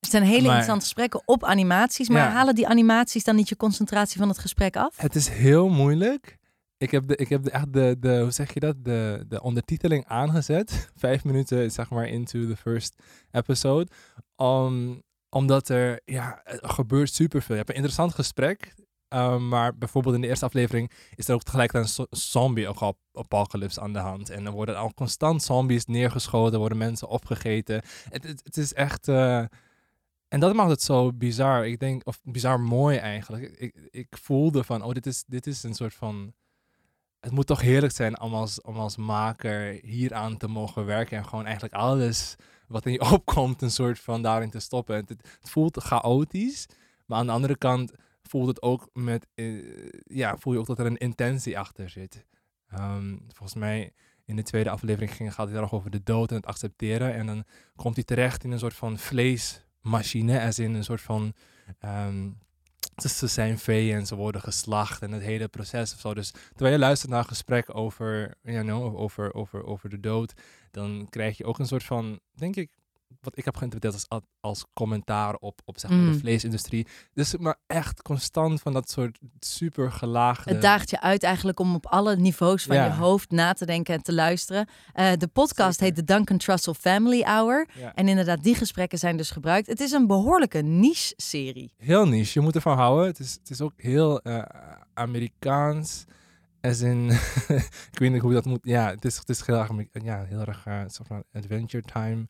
Het 0.00 0.10
zijn 0.10 0.22
hele 0.22 0.34
Maar- 0.36 0.46
interessante 0.46 0.84
gesprekken 0.84 1.22
op 1.24 1.44
animaties. 1.44 2.08
Maar 2.08 2.22
Ja. 2.22 2.30
halen 2.30 2.54
die 2.54 2.68
animaties 2.68 3.24
dan 3.24 3.36
niet 3.36 3.48
je 3.48 3.56
concentratie 3.56 4.18
van 4.18 4.28
het 4.28 4.38
gesprek 4.38 4.76
af? 4.76 4.96
Het 4.96 5.14
is 5.14 5.28
heel 5.28 5.68
moeilijk. 5.68 6.38
Ik 6.76 6.90
heb, 6.90 7.08
de, 7.08 7.16
ik 7.16 7.28
heb 7.28 7.42
de, 7.42 7.50
echt 7.50 7.72
de, 7.72 7.96
de, 8.00 8.20
hoe 8.20 8.30
zeg 8.30 8.54
je 8.54 8.60
dat, 8.60 8.84
de, 8.84 9.24
de 9.28 9.42
ondertiteling 9.42 10.04
aangezet. 10.06 10.88
Vijf 10.96 11.24
minuten, 11.24 11.70
zeg 11.70 11.90
maar, 11.90 12.08
into 12.08 12.46
the 12.46 12.56
first 12.56 13.02
episode. 13.30 13.90
Om, 14.36 15.02
omdat 15.34 15.68
er, 15.68 16.00
ja, 16.04 16.40
gebeurt 16.44 17.12
superveel. 17.14 17.50
Je 17.56 17.56
hebt 17.56 17.68
een 17.68 17.74
interessant 17.74 18.14
gesprek. 18.14 18.74
um, 19.08 19.48
maar 19.48 19.76
bijvoorbeeld 19.76 20.14
in 20.14 20.20
de 20.20 20.26
eerste 20.26 20.44
aflevering 20.44 20.90
is 21.14 21.28
er 21.28 21.34
ook 21.34 21.42
tegelijkertijd 21.42 21.84
een 21.84 21.90
zo- 21.94 22.06
zombie-apocalypse 22.10 23.80
aan 23.80 23.92
de 23.92 23.98
hand. 23.98 24.30
En 24.30 24.46
er 24.46 24.52
worden 24.52 24.76
al 24.76 24.94
constant 24.94 25.42
zombies 25.42 25.86
neergeschoten, 25.86 26.58
worden 26.58 26.78
mensen 26.78 27.08
opgegeten. 27.08 27.82
Het, 28.08 28.24
het, 28.24 28.56
is 28.56 28.74
echt... 28.74 29.08
eh, 29.08 29.44
en 30.28 30.40
dat 30.40 30.54
maakt 30.54 30.70
het 30.70 30.82
zo 30.82 31.12
bizar. 31.12 31.66
Ik 31.66 31.78
denk, 31.78 32.06
of 32.06 32.20
bizar 32.22 32.60
mooi 32.60 32.96
eigenlijk. 32.96 33.42
Ik, 33.42 33.58
ik, 33.58 33.88
ik 33.90 34.16
voelde 34.20 34.64
van, 34.64 34.82
oh, 34.82 34.92
dit 34.92 35.06
is, 35.06 35.24
dit 35.26 35.46
is 35.46 35.62
een 35.62 35.74
soort 35.74 35.94
van. 35.94 36.32
Het 37.20 37.32
moet 37.32 37.46
toch 37.46 37.60
heerlijk 37.60 37.92
zijn 37.92 38.20
om 38.20 38.34
als, 38.34 38.60
om 38.60 38.76
als 38.76 38.96
maker 38.96 39.78
hieraan 39.82 40.36
te 40.36 40.48
mogen 40.48 40.84
werken. 40.84 41.18
En 41.18 41.24
gewoon 41.26 41.44
eigenlijk 41.44 41.74
alles 41.74 42.36
wat 42.72 42.86
in 42.86 42.92
je 42.92 43.10
opkomt, 43.12 43.62
een 43.62 43.70
soort 43.70 43.98
van 44.00 44.22
daarin 44.22 44.50
te 44.50 44.60
stoppen. 44.60 44.96
Het, 44.96 45.08
het 45.08 45.50
voelt 45.50 45.76
chaotisch. 45.76 46.66
Maar 47.06 47.18
aan 47.18 47.26
de 47.26 47.32
andere 47.32 47.56
kant 47.56 47.92
voelt 48.22 48.46
het 48.48 48.62
ook 48.62 48.88
met. 48.92 49.26
eh, 49.34 49.62
ja, 50.04 50.36
voel 50.36 50.52
je 50.52 50.58
ook 50.58 50.66
dat 50.66 50.78
er 50.78 50.86
een 50.86 50.96
intentie 50.96 51.58
achter 51.58 51.88
zit. 51.90 52.24
Ehm, 52.68 53.16
volgens 53.28 53.54
mij. 53.54 53.92
In 54.24 54.36
de 54.36 54.42
tweede 54.42 54.70
aflevering 54.70 55.14
ging, 55.14 55.34
gaat 55.34 55.44
het 55.46 55.54
heel 55.54 55.62
erg 55.64 55.72
over 55.74 55.90
de 55.90 56.02
dood 56.02 56.30
en 56.30 56.36
het 56.36 56.46
accepteren. 56.46 57.14
En 57.14 57.26
dan 57.26 57.44
komt 57.76 57.94
hij 57.94 58.04
terecht 58.04 58.44
in 58.44 58.50
een 58.50 58.58
soort 58.58 58.74
van 58.74 58.98
vleesmachine. 58.98 60.40
Als 60.44 60.58
in 60.58 60.74
een 60.74 60.84
soort 60.84 61.00
van. 61.00 61.34
ehm, 61.78 62.30
ze 62.96 63.26
zijn 63.26 63.58
vee 63.58 63.92
en 63.92 64.06
ze 64.06 64.14
worden 64.14 64.40
geslacht 64.40 65.02
en 65.02 65.12
het 65.12 65.22
hele 65.22 65.48
proces 65.48 65.94
of 65.94 66.00
zo. 66.00 66.14
Dus 66.14 66.30
terwijl 66.30 66.72
je 66.74 66.80
luistert 66.80 67.10
naar 67.10 67.20
een 67.20 67.28
gesprek 67.28 67.76
over, 67.76 68.34
you 68.42 68.62
know, 68.64 68.96
over, 68.96 69.34
over, 69.34 69.64
over 69.64 69.88
de 69.88 70.00
dood, 70.00 70.32
dan 70.70 71.06
krijg 71.10 71.36
je 71.36 71.44
ook 71.44 71.58
een 71.58 71.66
soort 71.66 71.84
van, 71.84 72.20
denk 72.34 72.56
ik, 72.56 72.70
wat 73.20 73.38
ik 73.38 73.44
heb 73.44 73.56
geïnterpreteerd 73.56 74.06
als, 74.10 74.22
als 74.40 74.64
commentaar 74.72 75.34
op, 75.34 75.60
op 75.64 75.78
zeg 75.78 75.90
maar, 75.90 75.98
Mm. 75.98 76.12
de 76.12 76.18
vleesindustrie. 76.18 76.86
Dus 77.12 77.36
maar 77.36 77.56
echt 77.66 78.02
constant 78.02 78.60
van 78.60 78.72
dat 78.72 78.90
soort 78.90 79.18
super 79.38 79.92
gelaagde... 79.92 80.50
Het 80.52 80.62
daagt 80.62 80.90
je 80.90 81.00
uit 81.00 81.22
eigenlijk 81.22 81.60
om 81.60 81.74
op 81.74 81.86
alle 81.86 82.16
niveaus 82.16 82.64
van 82.64 82.76
Ja. 82.76 82.84
je 82.84 82.90
hoofd 82.90 83.30
na 83.30 83.52
te 83.52 83.66
denken 83.66 83.94
en 83.94 84.02
te 84.02 84.12
luisteren. 84.14 84.68
Eh, 84.92 85.12
de 85.16 85.28
podcast 85.28 85.78
Zeker. 85.78 85.84
heet 85.96 86.06
de 86.06 86.14
Duncan 86.14 86.38
Trussell 86.38 86.74
Family 86.74 87.22
Hour. 87.22 87.68
Ja. 87.78 87.94
En 87.94 88.08
inderdaad, 88.08 88.42
die 88.42 88.54
gesprekken 88.54 88.98
zijn 88.98 89.16
dus 89.16 89.30
gebruikt. 89.30 89.66
Het 89.66 89.80
is 89.80 89.92
een 89.92 90.06
behoorlijke 90.06 90.58
niche-serie. 90.60 91.74
Heel 91.76 92.06
niche. 92.08 92.38
Je 92.38 92.44
moet 92.44 92.54
ervan 92.54 92.76
houden. 92.76 93.06
Het 93.06 93.18
is, 93.18 93.32
het 93.32 93.50
is 93.50 93.60
ook 93.60 93.72
heel 93.76 94.20
eh, 94.22 94.42
Amerikaans. 94.94 96.04
As 96.60 96.80
in, 96.80 97.10
ik 97.92 97.98
weet 97.98 98.12
niet 98.12 98.20
hoe 98.20 98.32
dat 98.32 98.44
moet. 98.44 98.58
Ja, 98.62 98.90
het 98.90 99.04
is, 99.04 99.16
het 99.16 99.28
is 99.28 99.46
heel 99.46 99.56
erg, 99.56 99.70
ja, 99.92 100.24
heel 100.24 100.40
erg 100.40 100.62
soort 100.86 101.08
van 101.08 101.24
adventure 101.32 101.82
time. 101.82 102.26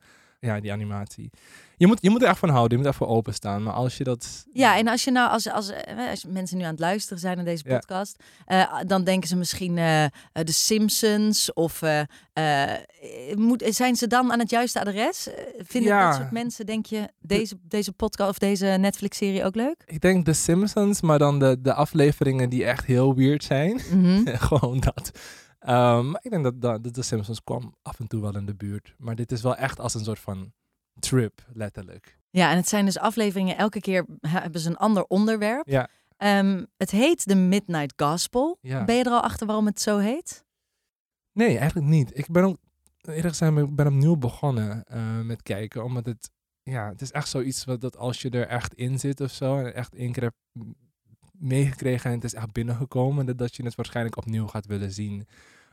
Ja, 0.46 0.60
die 0.60 0.72
animatie. 0.72 1.30
Je 1.76 1.86
moet, 1.86 1.98
je 2.02 2.10
moet 2.10 2.22
er 2.22 2.28
echt 2.28 2.38
van 2.38 2.48
houden. 2.48 2.70
Je 2.78 2.84
moet 2.84 2.92
er 2.92 2.98
voor 2.98 3.06
openstaan. 3.08 3.62
Maar 3.62 3.72
als 3.72 3.96
je 3.96 4.04
dat... 4.04 4.46
Ja, 4.52 4.76
en 4.76 4.88
als 4.88 5.04
je 5.04 5.10
nou, 5.10 5.30
als, 5.30 5.48
als, 5.50 5.70
eh, 5.70 6.10
als 6.10 6.24
mensen 6.28 6.56
nu 6.58 6.62
aan 6.64 6.70
het 6.70 6.80
luisteren 6.80 7.18
zijn 7.18 7.36
naar 7.36 7.44
deze 7.44 7.62
Ja. 7.66 7.78
podcast, 7.78 8.16
eh, 8.46 8.74
dan 8.86 9.04
denken 9.04 9.28
ze 9.28 9.36
misschien 9.36 9.78
eh 9.78 10.04
de 10.32 10.52
Simpsons 10.52 11.52
of 11.52 11.82
eh, 11.82 12.00
moet, 13.34 13.64
zijn 13.68 13.96
ze 13.96 14.06
dan 14.06 14.32
aan 14.32 14.38
het 14.38 14.50
juiste 14.50 14.80
adres? 14.80 15.28
Vinden 15.58 15.90
Ja. 15.90 16.06
dat 16.08 16.16
soort 16.20 16.30
mensen, 16.30 16.66
denk 16.66 16.86
je, 16.86 17.08
deze, 17.20 17.58
deze 17.68 17.92
podcast 17.92 18.30
of 18.30 18.38
deze 18.38 18.66
Netflix-serie 18.66 19.44
ook 19.44 19.54
leuk? 19.54 19.82
Ik 19.86 20.00
denk 20.00 20.24
The 20.24 20.32
Simpsons, 20.32 21.00
maar 21.00 21.18
dan 21.18 21.38
de, 21.38 21.56
de 21.60 21.74
afleveringen 21.74 22.48
die 22.48 22.64
echt 22.64 22.84
heel 22.84 23.14
weird 23.14 23.44
zijn. 23.44 23.80
Mhm. 23.92 24.36
Gewoon 24.48 24.80
dat. 24.80 25.10
Maar 25.64 26.20
ik 26.22 26.30
denk 26.30 26.44
dat, 26.44 26.60
dat, 26.60 26.84
dat 26.84 26.94
The 26.94 27.02
Simpsons 27.02 27.42
kwam 27.42 27.74
af 27.82 28.00
en 28.00 28.06
toe 28.06 28.20
wel 28.20 28.36
in 28.36 28.46
de 28.46 28.54
buurt. 28.54 28.94
Maar 28.98 29.14
dit 29.14 29.32
is 29.32 29.42
wel 29.42 29.56
echt 29.56 29.80
als 29.80 29.94
een 29.94 30.04
soort 30.04 30.18
van 30.18 30.52
trip, 30.98 31.46
letterlijk. 31.52 32.18
Ja, 32.30 32.50
en 32.50 32.56
het 32.56 32.68
zijn 32.68 32.84
dus 32.84 32.98
afleveringen, 32.98 33.56
elke 33.56 33.80
keer 33.80 34.06
hebben 34.20 34.60
ze 34.60 34.68
een 34.68 34.76
ander 34.76 35.04
onderwerp. 35.04 35.68
Ja. 35.68 35.88
Ehm, 36.16 36.64
het 36.76 36.90
heet 36.90 37.28
de 37.28 37.34
Midnight 37.34 37.92
Gospel. 37.96 38.58
Ja. 38.60 38.84
Ben 38.84 38.96
je 38.96 39.04
er 39.04 39.10
al 39.10 39.20
achter 39.20 39.46
waarom 39.46 39.66
het 39.66 39.80
zo 39.80 39.98
heet? 39.98 40.44
Nee, 41.32 41.58
eigenlijk 41.58 41.88
niet. 41.88 42.18
Ik 42.18 42.30
ben 42.30 42.44
ook, 42.44 42.56
eerlijk 43.00 43.28
gezegd, 43.28 43.56
ik 43.56 43.74
ben 43.74 43.86
opnieuw 43.86 44.16
begonnen 44.16 44.84
eh, 44.84 45.20
met 45.20 45.42
kijken. 45.42 45.84
Omdat 45.84 46.06
het, 46.06 46.30
ja, 46.62 46.88
het 46.88 47.00
is 47.00 47.10
echt 47.10 47.28
zoiets 47.28 47.64
wat 47.64 47.80
dat 47.80 47.96
als 47.96 48.22
je 48.22 48.30
er 48.30 48.46
echt 48.46 48.74
in 48.74 48.98
zit 48.98 49.20
of 49.20 49.30
zo. 49.30 49.58
En 49.58 49.74
echt 49.74 49.94
één 49.94 50.12
keer 50.12 50.32
meegekregen 51.32 52.10
en 52.10 52.16
het 52.16 52.24
is 52.24 52.34
echt 52.34 52.52
binnengekomen. 52.52 53.26
Dat, 53.26 53.38
dat 53.38 53.56
je 53.56 53.64
het 53.64 53.74
waarschijnlijk 53.74 54.16
opnieuw 54.16 54.46
gaat 54.46 54.66
willen 54.66 54.92
zien. 54.92 55.26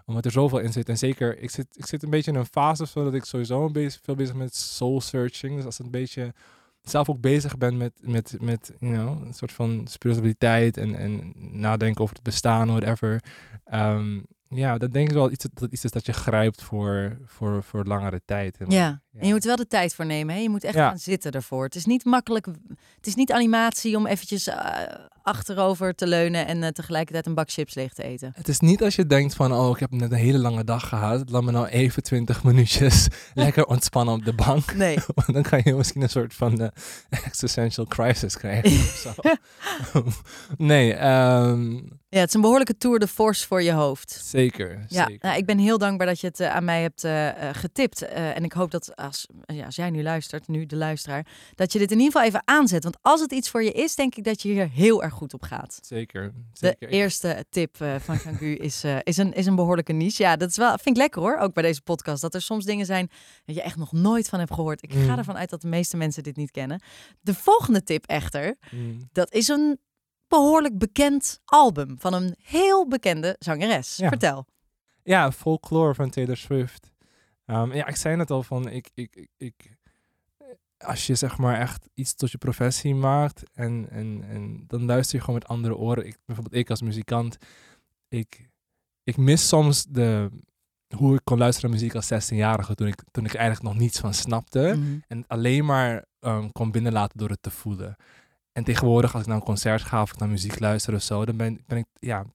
Omdat 0.09 0.25
er 0.25 0.31
zoveel 0.31 0.59
in 0.59 0.71
zit. 0.71 0.89
En 0.89 0.97
zeker, 0.97 1.39
ik 1.41 1.49
zit, 1.49 1.65
ik 1.71 1.85
zit 1.85 2.03
een 2.03 2.09
beetje 2.09 2.31
in 2.31 2.37
een 2.37 2.45
fase 2.45 2.83
of 2.83 2.89
zo 2.89 3.03
dat 3.03 3.13
ik 3.13 3.23
sowieso 3.25 3.65
een 3.65 3.71
beetje 3.71 3.99
veel 4.03 4.15
bezig 4.15 4.33
ben 4.33 4.43
met 4.43 4.55
soul 4.55 5.01
searching. 5.01 5.55
Dus 5.55 5.65
als 5.65 5.79
een 5.79 5.91
beetje 5.91 6.33
zelf 6.81 7.09
ook 7.09 7.21
bezig 7.21 7.57
ben 7.57 7.77
met, 7.77 7.93
met, 8.01 8.35
met 8.39 8.71
you 8.79 8.93
know, 8.93 9.25
een 9.25 9.33
soort 9.33 9.51
van 9.51 9.81
spiritualiteit 9.89 10.77
en, 10.77 10.95
en 10.95 11.33
nadenken 11.51 12.01
over 12.01 12.15
het 12.15 12.23
bestaan, 12.23 12.67
whatever. 12.67 13.23
Ehm, 13.65 14.19
ja, 14.47 14.77
dat 14.77 14.93
denk 14.93 15.07
ik 15.07 15.13
wel 15.13 15.31
iets, 15.31 15.45
dat 15.53 15.71
iets 15.71 15.83
is 15.83 15.91
dat 15.91 16.05
je 16.05 16.13
grijpt 16.13 16.61
voor, 16.61 17.17
voor, 17.25 17.63
voor 17.63 17.83
langere 17.85 18.21
tijd. 18.25 18.57
En- 18.57 18.69
Ja. 18.69 19.01
En 19.19 19.27
je 19.27 19.33
moet 19.33 19.43
wel 19.43 19.55
de 19.55 19.67
tijd 19.67 19.95
voor 19.95 20.05
nemen. 20.05 20.35
Hè? 20.35 20.41
Je 20.41 20.49
moet 20.49 20.63
echt 20.63 20.75
Ja. 20.75 20.87
gaan 20.89 20.99
zitten 20.99 21.31
ervoor. 21.31 21.63
Het 21.63 21.75
is 21.75 21.85
niet 21.85 22.05
makkelijk. 22.05 22.45
Het 22.95 23.07
is 23.07 23.15
niet 23.15 23.31
animatie 23.31 23.97
om 23.97 24.07
eventjes 24.07 24.47
eh, 24.47 24.81
achterover 25.23 25.95
te 25.95 26.07
leunen 26.07 26.47
en 26.47 26.63
eh, 26.63 26.69
tegelijkertijd 26.69 27.25
een 27.25 27.33
bak 27.33 27.49
chips 27.51 27.73
leeg 27.73 27.93
te 27.93 28.03
eten. 28.03 28.31
Het 28.35 28.47
is 28.47 28.59
niet 28.59 28.83
als 28.83 28.95
je 28.95 29.05
denkt 29.05 29.33
van, 29.33 29.53
oh, 29.53 29.69
ik 29.69 29.79
heb 29.79 29.91
net 29.91 30.11
een 30.11 30.17
hele 30.17 30.37
lange 30.37 30.63
dag 30.63 30.87
gehad. 30.87 31.29
Laat 31.29 31.43
me 31.43 31.51
nou 31.51 31.67
even 31.67 32.03
20 32.03 32.43
minuutjes 32.43 33.07
lekker 33.33 33.65
ontspannen 33.65 34.13
op 34.15 34.25
de 34.25 34.33
bank. 34.33 34.73
Nee. 34.75 34.97
Want 35.15 35.33
dan 35.33 35.43
kan 35.43 35.61
je 35.63 35.73
misschien 35.73 36.01
een 36.01 36.09
soort 36.09 36.33
van 36.33 36.61
eh, 36.61 36.67
existential 37.09 37.85
crisis 37.85 38.37
krijgen 38.37 38.71
of 38.71 38.95
zo. 38.95 39.13
nee, 40.57 40.93
ehm, 40.93 41.71
Ja, 42.09 42.19
het 42.19 42.27
is 42.27 42.33
een 42.33 42.41
behoorlijke 42.41 42.77
tour 42.77 42.99
de 42.99 43.07
force 43.07 43.47
voor 43.47 43.61
je 43.63 43.71
hoofd. 43.71 44.21
zeker. 44.25 44.85
Ja, 44.87 45.05
zeker. 45.05 45.17
nou, 45.27 45.37
ik 45.37 45.45
ben 45.45 45.57
heel 45.57 45.77
dankbaar 45.77 46.07
dat 46.07 46.19
je 46.19 46.27
het 46.27 46.41
aan 46.41 46.63
mij 46.65 46.81
hebt 46.81 47.07
getipt. 47.57 48.01
Eh, 48.01 48.35
en 48.35 48.43
ik 48.43 48.53
hoop 48.53 48.71
dat 48.71 48.91
als, 49.09 49.27
ja, 49.45 49.65
als 49.65 49.75
jij 49.75 49.89
nu 49.89 50.03
luistert, 50.03 50.47
nu 50.47 50.65
de 50.65 50.75
luisteraar, 50.75 51.25
dat 51.55 51.71
je 51.73 51.79
dit 51.79 51.91
in 51.91 51.97
ieder 51.97 52.11
geval 52.11 52.27
even 52.27 52.41
aanzet. 52.45 52.83
Want 52.83 52.97
als 53.01 53.21
het 53.21 53.31
iets 53.31 53.49
voor 53.49 53.63
je 53.63 53.71
is, 53.71 53.95
denk 53.95 54.15
ik 54.15 54.23
dat 54.23 54.41
je 54.41 54.49
hier 54.49 54.69
heel 54.69 55.03
erg 55.03 55.13
goed 55.13 55.33
op 55.33 55.41
gaat. 55.41 55.79
Zeker. 55.81 56.23
De 56.33 56.39
zeker. 56.53 56.87
Ik- 56.87 56.93
eerste 56.93 57.45
tip 57.49 57.81
eh, 57.81 57.95
van 57.95 58.17
Jean-Gu 58.23 58.55
is, 58.55 58.83
eh, 58.83 58.97
is, 59.03 59.17
een, 59.17 59.33
is 59.33 59.45
een 59.45 59.55
behoorlijke 59.55 59.93
niche. 59.93 60.23
Ja, 60.23 60.35
dat 60.35 60.49
is 60.49 60.57
wel, 60.57 60.69
vind 60.69 60.87
ik 60.87 60.95
lekker 60.97 61.21
hoor, 61.21 61.37
ook 61.37 61.53
bij 61.53 61.63
deze 61.63 61.81
podcast. 61.81 62.21
Dat 62.21 62.33
er 62.33 62.41
soms 62.41 62.65
dingen 62.65 62.85
zijn 62.85 63.09
dat 63.45 63.55
je 63.55 63.61
echt 63.61 63.75
nog 63.77 63.91
nooit 63.91 64.29
van 64.29 64.39
hebt 64.39 64.53
gehoord. 64.53 64.83
Ik 64.83 64.93
ga 64.93 64.99
Mm. 65.11 65.17
ervan 65.17 65.37
uit 65.37 65.49
dat 65.49 65.61
de 65.61 65.67
meeste 65.67 65.97
mensen 65.97 66.23
dit 66.23 66.35
niet 66.35 66.51
kennen. 66.51 66.81
De 67.21 67.33
volgende 67.33 67.83
tip 67.83 68.05
echter, 68.05 68.55
Mm. 68.71 69.09
dat 69.11 69.33
is 69.33 69.47
een 69.47 69.79
behoorlijk 70.27 70.77
bekend 70.77 71.39
album 71.45 71.95
van 71.99 72.13
een 72.13 72.35
heel 72.41 72.87
bekende 72.87 73.35
zangeres. 73.39 73.95
Ja. 73.95 74.07
Vertel. 74.09 74.45
Ja, 75.03 75.31
Folklore 75.31 75.93
van 75.95 76.09
Taylor 76.09 76.37
Swift. 76.37 76.91
Ehm, 77.49 77.73
ja, 77.73 77.87
ik 77.87 77.95
zei 77.95 78.15
net 78.15 78.31
al 78.31 78.43
van, 78.43 78.69
ik, 78.69 78.89
ik, 78.93 79.15
ik, 79.15 79.29
ik, 79.37 79.77
als 80.77 81.07
je 81.07 81.15
zeg 81.15 81.37
maar 81.37 81.59
echt 81.59 81.89
iets 81.93 82.15
tot 82.15 82.31
je 82.31 82.37
professie 82.37 82.95
maakt 82.95 83.43
en, 83.53 83.87
en, 83.89 84.23
en 84.29 84.63
dan 84.67 84.85
luister 84.85 85.15
je 85.15 85.23
gewoon 85.23 85.39
met 85.39 85.49
andere 85.49 85.75
oren. 85.75 86.05
Ik, 86.05 86.17
bijvoorbeeld 86.25 86.55
ik 86.55 86.69
als 86.69 86.81
muzikant, 86.81 87.37
ik, 88.07 88.49
ik 89.03 89.17
mis 89.17 89.47
soms 89.47 89.85
de, 89.85 90.29
hoe 90.95 91.15
ik 91.15 91.21
kon 91.23 91.37
luisteren 91.37 91.69
naar 91.69 91.79
muziek 91.79 91.95
als 91.95 92.31
16-jarige 92.31 92.75
toen 92.75 92.87
ik, 92.87 93.03
toen 93.11 93.25
ik 93.25 93.33
eigenlijk 93.33 93.73
nog 93.73 93.81
niets 93.81 93.99
van 93.99 94.13
snapte. 94.13 94.73
Mhm. 94.77 94.97
En 95.07 95.23
alleen 95.27 95.65
maar 95.65 96.05
um, 96.19 96.51
kon 96.51 96.71
binnenlaten 96.71 97.17
door 97.17 97.29
het 97.29 97.41
te 97.41 97.51
voelen. 97.51 97.95
En 98.51 98.63
tegenwoordig, 98.63 99.13
als 99.13 99.21
ik 99.21 99.27
naar 99.27 99.37
een 99.37 99.43
concert 99.43 99.81
ga 99.81 100.01
of 100.01 100.11
ik 100.11 100.19
naar 100.19 100.29
muziek 100.29 100.59
luister 100.59 100.93
of 100.93 101.01
zo, 101.01 101.25
dan 101.25 101.37
ben, 101.37 101.63
ben 101.67 101.77
ik, 101.77 101.85
ja, 101.99 102.25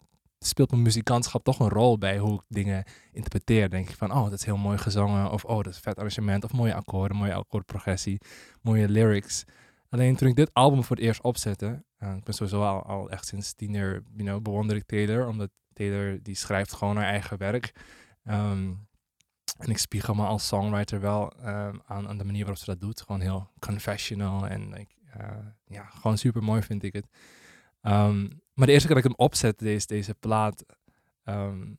speelt 0.47 0.71
mijn 0.71 0.83
muzikantschap 0.83 1.45
toch 1.45 1.59
een 1.59 1.69
rol 1.69 1.99
bij 1.99 2.19
hoe 2.19 2.35
ik 2.35 2.45
dingen 2.49 2.85
interpreteer. 3.13 3.71
Denk 3.71 3.89
ik 3.89 3.97
van, 3.97 4.13
oh, 4.13 4.23
dat 4.23 4.33
is 4.33 4.45
heel 4.45 4.57
mooi 4.57 4.79
gezongen. 4.79 5.31
Of, 5.31 5.45
oh, 5.45 5.57
dat 5.57 5.73
is 5.73 5.79
vet 5.79 5.97
arrangement. 5.97 6.45
Of 6.45 6.53
mooie 6.53 6.75
akkoorden, 6.75 7.17
mooie 7.17 7.35
akkoordprogressie, 7.35 8.21
mooie 8.61 8.89
lyrics. 8.89 9.45
Alleen 9.89 10.17
toen 10.17 10.29
ik 10.29 10.37
dit 10.37 10.51
album 10.53 10.85
voor 10.85 10.97
het 10.97 11.05
eerst 11.05 11.23
opzette, 11.23 11.85
uh, 11.99 12.15
ik 12.17 12.25
ben 12.25 12.35
sowieso 12.35 12.63
al, 12.63 12.83
al 12.83 13.11
echt 13.11 13.27
sinds 13.27 13.55
tiener, 13.55 14.03
you 14.17 14.29
know, 14.29 14.43
bewonder 14.43 14.77
ik 14.77 14.87
Taylor. 14.87 15.27
Omdat 15.27 15.51
Taylor, 15.73 16.23
die 16.23 16.35
schrijft 16.35 16.73
gewoon 16.73 16.97
haar 16.97 17.07
eigen 17.07 17.39
werk. 17.39 17.73
Um, 18.25 18.87
en 19.59 19.71
ik 19.71 19.79
spiegel 19.79 20.15
me 20.15 20.27
als 20.27 20.47
songwriter 20.47 21.01
wel 21.01 21.33
um, 21.39 21.81
aan, 21.85 22.09
aan 22.09 22.19
de 22.19 22.25
manier 22.25 22.41
waarop 22.41 22.59
ze 22.59 22.71
dat 22.71 22.81
doet. 22.81 23.01
Gewoon 23.01 23.21
heel 23.21 23.51
confessional 23.59 24.47
en 24.47 24.69
like, 24.69 24.95
uh, 25.21 25.27
ja, 25.65 25.85
gewoon 25.85 26.19
super 26.19 26.43
mooi 26.43 26.63
vind 26.63 26.83
ik 26.83 26.93
het. 26.93 27.07
Um, 27.83 28.43
maar 28.55 28.67
de 28.67 28.73
eerste 28.73 28.87
keer 28.87 28.97
dat 28.97 29.05
ik 29.05 29.11
hem 29.17 29.27
opzet, 29.27 29.59
deze, 29.59 29.87
deze 29.87 30.15
plaat, 30.15 30.65
um, 31.25 31.77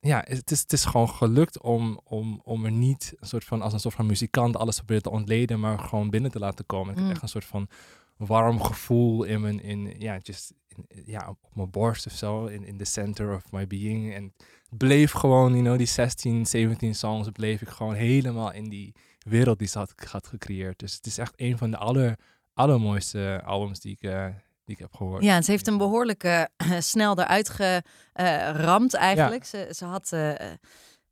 ja, 0.00 0.24
het 0.26 0.50
is, 0.50 0.60
het 0.60 0.72
is 0.72 0.84
gewoon 0.84 1.08
gelukt 1.08 1.60
om, 1.60 2.00
om, 2.04 2.40
om 2.44 2.64
er 2.64 2.70
niet 2.70 3.14
een 3.20 3.26
soort 3.28 3.44
van, 3.44 3.62
als 3.62 3.72
een 3.72 3.80
soort 3.80 3.94
van 3.94 4.06
muzikant 4.06 4.56
alles 4.56 4.76
proberen 4.76 5.02
te 5.02 5.10
ontleden, 5.10 5.60
maar 5.60 5.78
gewoon 5.78 6.10
binnen 6.10 6.30
te 6.30 6.38
laten 6.38 6.66
komen. 6.66 6.92
Ik 6.92 6.98
Mm. 6.98 7.04
heb 7.04 7.12
echt 7.12 7.22
een 7.22 7.28
soort 7.28 7.44
van 7.44 7.68
warm 8.16 8.60
gevoel 8.62 9.24
in 9.24 9.40
mijn, 9.40 9.62
in, 9.62 9.94
ja, 9.98 10.18
just, 10.22 10.54
in, 10.68 11.02
ja, 11.06 11.28
op 11.28 11.38
mijn 11.54 11.70
borst 11.70 12.06
of 12.06 12.12
zo, 12.12 12.46
in, 12.46 12.64
in 12.64 12.76
the 12.76 12.84
center 12.84 13.34
of 13.34 13.52
my 13.52 13.66
being. 13.66 14.14
En 14.14 14.34
bleef 14.70 15.12
gewoon, 15.12 15.50
you 15.52 15.62
know, 15.62 15.78
die 15.78 15.86
16, 15.86 16.46
17 16.46 16.94
songs, 16.94 17.30
bleef 17.30 17.60
ik 17.62 17.68
gewoon 17.68 17.94
helemaal 17.94 18.52
in 18.52 18.68
die 18.68 18.94
wereld 19.18 19.58
die 19.58 19.68
ze 19.68 19.78
had, 19.78 19.94
had 20.10 20.26
gecreëerd. 20.26 20.78
Dus 20.78 20.94
het 20.94 21.06
is 21.06 21.18
echt 21.18 21.32
een 21.36 21.58
van 21.58 21.70
de 21.70 21.76
aller, 21.76 22.18
allermooiste 22.54 23.42
albums 23.44 23.80
die 23.80 23.92
ik, 23.92 24.02
uh, 24.02 24.26
die 24.66 24.74
ik 24.74 24.80
heb 24.80 24.94
gehoord. 24.94 25.22
Ja, 25.22 25.42
ze 25.42 25.50
heeft 25.50 25.66
hem 25.66 25.78
behoorlijk 25.78 26.24
uh, 26.24 26.42
snel 26.78 27.18
eruit 27.18 27.48
geramd 27.48 28.94
eigenlijk. 28.94 29.44
Ja. 29.44 29.48
Ze, 29.48 29.74
ze 29.74 29.84
had 29.84 30.10
uh, 30.14 30.30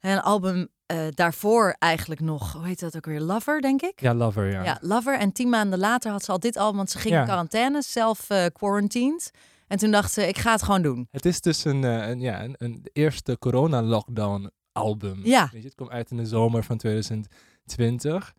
een 0.01 0.21
album 0.21 0.69
uh, 0.93 1.07
daarvoor 1.11 1.77
eigenlijk 1.79 2.21
nog, 2.21 2.53
hoe 2.53 2.67
heet 2.67 2.81
dat 2.81 2.97
ook 2.97 3.07
weer? 3.07 3.21
Lover, 3.21 3.61
denk 3.61 3.83
ik? 3.83 4.01
Ja, 4.01 4.15
Lover, 4.15 4.51
ja. 4.51 4.65
Ja, 4.65 4.79
Lover. 4.81 5.19
En 5.19 5.33
tien 5.33 5.49
maanden 5.49 5.79
later 5.79 6.11
had 6.11 6.25
ze 6.25 6.33
al 6.33 6.41
dit 6.41 6.57
album, 6.57 6.77
want 6.77 6.91
ze 6.91 6.99
ging 6.99 7.15
Ja. 7.15 7.21
in 7.21 7.27
quarantaine, 7.27 7.83
zelf 7.83 8.27
quarantined. 8.53 9.31
En 9.67 9.79
toen 9.79 9.91
dacht 9.91 10.13
ze, 10.13 10.29
ik 10.29 10.39
ga 10.39 10.53
het 10.53 10.63
gewoon 10.63 10.83
doen. 10.83 11.09
Het 11.11 11.25
is 11.27 11.41
dus 11.41 11.65
een, 11.65 11.85
eh, 11.85 12.09
een, 12.09 12.21
ja, 12.21 12.43
een, 12.45 12.55
een 12.59 12.89
eerste 12.93 13.39
corona-lockdown 13.39 14.51
album. 14.73 15.21
Ja. 15.25 15.49
Weet 15.53 15.61
je, 15.63 15.69
het 15.69 15.77
komt 15.77 15.91
uit 15.91 16.11
in 16.11 16.17
de 16.17 16.27
zomer 16.27 16.65
van 16.65 16.77
2020. 16.77 18.35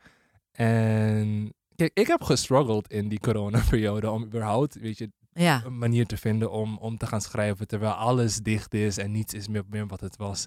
En 0.52 1.54
kijk, 1.76 1.92
ik 1.94 2.08
heb 2.08 2.22
gestruggeld 2.24 2.88
in 2.92 3.10
die 3.10 3.20
corona-periode 3.20 4.10
om 4.10 4.24
überhaupt, 4.24 4.76
weet 4.80 4.98
je, 4.98 5.12
Ja. 5.34 5.62
een 5.66 5.78
manier 5.78 6.06
te 6.06 6.18
vinden 6.18 6.52
om, 6.52 6.78
om 6.78 6.98
te 6.98 7.06
gaan 7.08 7.22
schrijven 7.22 7.68
terwijl 7.68 7.94
alles 7.94 8.38
dicht 8.38 8.74
is 8.74 8.98
en 8.98 9.12
niets 9.12 9.34
is 9.34 9.48
meer, 9.48 9.64
meer 9.70 9.88
wat 9.88 10.02
het 10.02 10.18
was. 10.18 10.46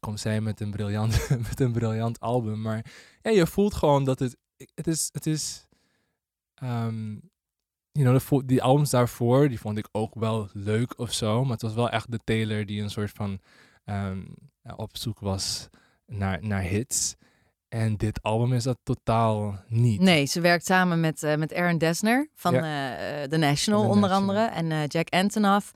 Komt 0.00 0.20
zij 0.20 0.40
met 0.40 0.60
een 0.60 0.70
briljant, 0.70 1.28
met 1.48 1.60
een 1.60 1.72
briljant 1.72 2.20
album. 2.20 2.60
Maar 2.60 2.84
ja, 3.22 3.30
je 3.30 3.46
voelt 3.46 3.74
gewoon 3.74 4.04
dat 4.04 4.18
het, 4.18 4.36
het 4.74 4.86
is, 4.86 5.08
het 5.12 5.26
is, 5.26 5.66
um, 6.62 7.30
you 7.92 8.18
know, 8.18 8.42
die 8.48 8.62
albums 8.62 8.90
daarvoor, 8.90 9.48
die 9.48 9.60
vond 9.60 9.78
ik 9.78 9.88
ook 9.92 10.14
wel 10.14 10.48
leuk 10.52 10.98
of 10.98 11.12
zo. 11.12 11.42
Maar 11.42 11.52
het 11.52 11.62
was 11.62 11.74
wel 11.74 11.90
echt 11.90 12.10
de 12.10 12.18
Taylor 12.24 12.66
die 12.66 12.82
een 12.82 12.90
soort 12.90 13.10
van 13.10 13.40
um, 13.84 14.34
ja, 14.62 14.74
op 14.76 14.96
zoek 14.96 15.20
was 15.20 15.68
naar, 16.06 16.46
naar 16.46 16.62
hits. 16.62 17.14
En 17.72 17.96
dit 17.96 18.22
album 18.22 18.52
is 18.52 18.62
dat 18.62 18.78
totaal 18.82 19.58
niet. 19.68 20.00
Nee, 20.00 20.26
ze 20.26 20.40
werkt 20.40 20.64
samen 20.66 21.00
met, 21.00 21.22
uh, 21.22 21.34
met 21.34 21.54
Aaron 21.54 21.78
Dessner 21.78 22.28
van 22.34 22.54
Ja. 22.54 22.62
uh, 22.62 23.22
The 23.22 23.36
National 23.36 23.82
The 23.82 23.88
onder 23.88 24.10
National. 24.10 24.36
andere. 24.36 24.56
En 24.56 24.70
uh, 24.70 24.86
Jack 24.86 25.08
Antonoff. 25.08 25.72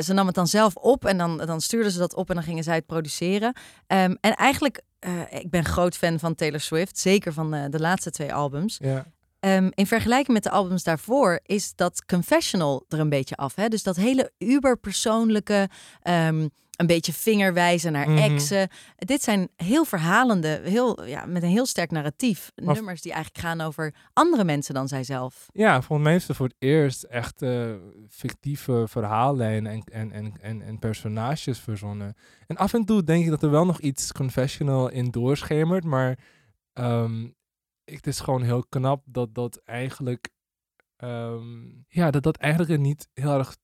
Ze 0.00 0.12
nam 0.12 0.26
het 0.26 0.34
dan 0.34 0.46
zelf 0.46 0.74
op 0.74 1.04
en 1.04 1.18
dan, 1.18 1.36
dan 1.36 1.60
stuurden 1.60 1.92
ze 1.92 1.98
dat 1.98 2.14
op 2.14 2.28
en 2.28 2.34
dan 2.34 2.44
gingen 2.44 2.64
zij 2.64 2.74
het 2.74 2.86
produceren. 2.86 3.56
Um, 3.86 4.16
en 4.20 4.34
eigenlijk, 4.34 4.82
ik 5.30 5.50
ben 5.50 5.64
groot 5.64 5.96
fan 5.96 6.18
van 6.18 6.34
Taylor 6.34 6.60
Swift. 6.60 6.98
Zeker 6.98 7.32
van 7.32 7.50
de 7.70 7.80
laatste 7.80 8.10
twee 8.10 8.34
albums. 8.34 8.78
Ja. 8.82 9.06
Um, 9.40 9.70
in 9.74 9.86
vergelijking 9.86 10.32
met 10.32 10.42
de 10.42 10.50
albums 10.50 10.82
daarvoor 10.82 11.40
is 11.42 11.72
dat 11.74 12.04
Confessional 12.04 12.84
er 12.88 12.98
een 12.98 13.08
beetje 13.08 13.36
af. 13.36 13.54
Hè? 13.54 13.68
Dus 13.68 13.82
dat 13.82 13.96
hele 13.96 14.32
uberpersoonlijke, 14.38 15.68
um, 16.02 16.50
een 16.80 16.86
beetje 16.86 17.12
vingerwijzen 17.12 17.92
naar 17.92 18.08
Mhm. 18.10 18.18
exen. 18.18 18.68
Dit 18.96 19.22
zijn 19.22 19.48
heel 19.56 19.84
verhalende, 19.84 20.60
heel, 20.64 21.04
ja, 21.04 21.26
met 21.26 21.42
een 21.42 21.48
heel 21.48 21.66
sterk 21.66 21.90
narratief. 21.90 22.52
Maar- 22.64 22.74
Nummers 22.74 23.00
die 23.02 23.12
eigenlijk 23.12 23.44
gaan 23.46 23.60
over 23.60 23.94
andere 24.12 24.44
mensen 24.44 24.74
dan 24.74 24.88
zijzelf. 24.88 25.46
Ja, 25.52 25.82
heeft 25.88 26.26
ze 26.26 26.34
voor 26.34 26.46
het 26.46 26.56
eerst 26.58 27.02
echt 27.02 27.42
eh, 27.42 27.74
fictieve 28.08 28.84
verhaallijnen 28.88 29.72
en, 29.72 29.82
en, 29.84 30.12
en, 30.12 30.36
en, 30.40 30.62
en 30.62 30.78
personages 30.78 31.58
verzonnen. 31.58 32.14
En 32.46 32.56
af 32.56 32.74
en 32.74 32.84
toe 32.84 33.04
denk 33.04 33.24
ik 33.24 33.30
dat 33.30 33.42
er 33.42 33.50
wel 33.50 33.66
nog 33.66 33.80
iets 33.80 34.12
confessional 34.12 34.88
in 34.90 35.10
doorschemert, 35.10 35.84
maar 35.84 36.18
ehm, 36.72 37.28
het 37.84 38.06
is 38.06 38.20
gewoon 38.20 38.42
heel 38.42 38.64
knap 38.68 39.02
dat 39.06 39.34
dat 39.34 39.60
eigenlijk, 39.64 40.28
ehm, 40.96 41.68
ja, 41.88 42.10
dat 42.10 42.22
dat 42.22 42.36
eigenlijk 42.36 42.72
er 42.72 42.78
niet 42.78 43.08
heel 43.14 43.38
erg 43.38 43.56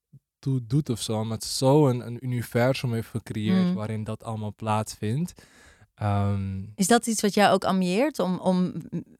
toe 0.46 0.66
doet 0.66 0.88
of 0.90 1.00
zo, 1.02 1.24
maar 1.24 1.36
het 1.36 1.44
zo 1.44 1.88
een, 1.88 2.06
een 2.06 2.24
universum 2.24 2.92
heeft 2.92 3.08
gecreëerd 3.08 3.66
Mm. 3.66 3.74
waarin 3.74 4.04
dat 4.04 4.24
allemaal 4.24 4.54
plaatsvindt. 4.54 5.34
Ehm, 5.94 6.62
Is 6.74 6.86
dat 6.86 7.06
iets 7.06 7.20
wat 7.22 7.34
jou 7.34 7.54
ook 7.54 7.64
ambieert 7.64 8.18
om, 8.18 8.38
om 8.38 8.72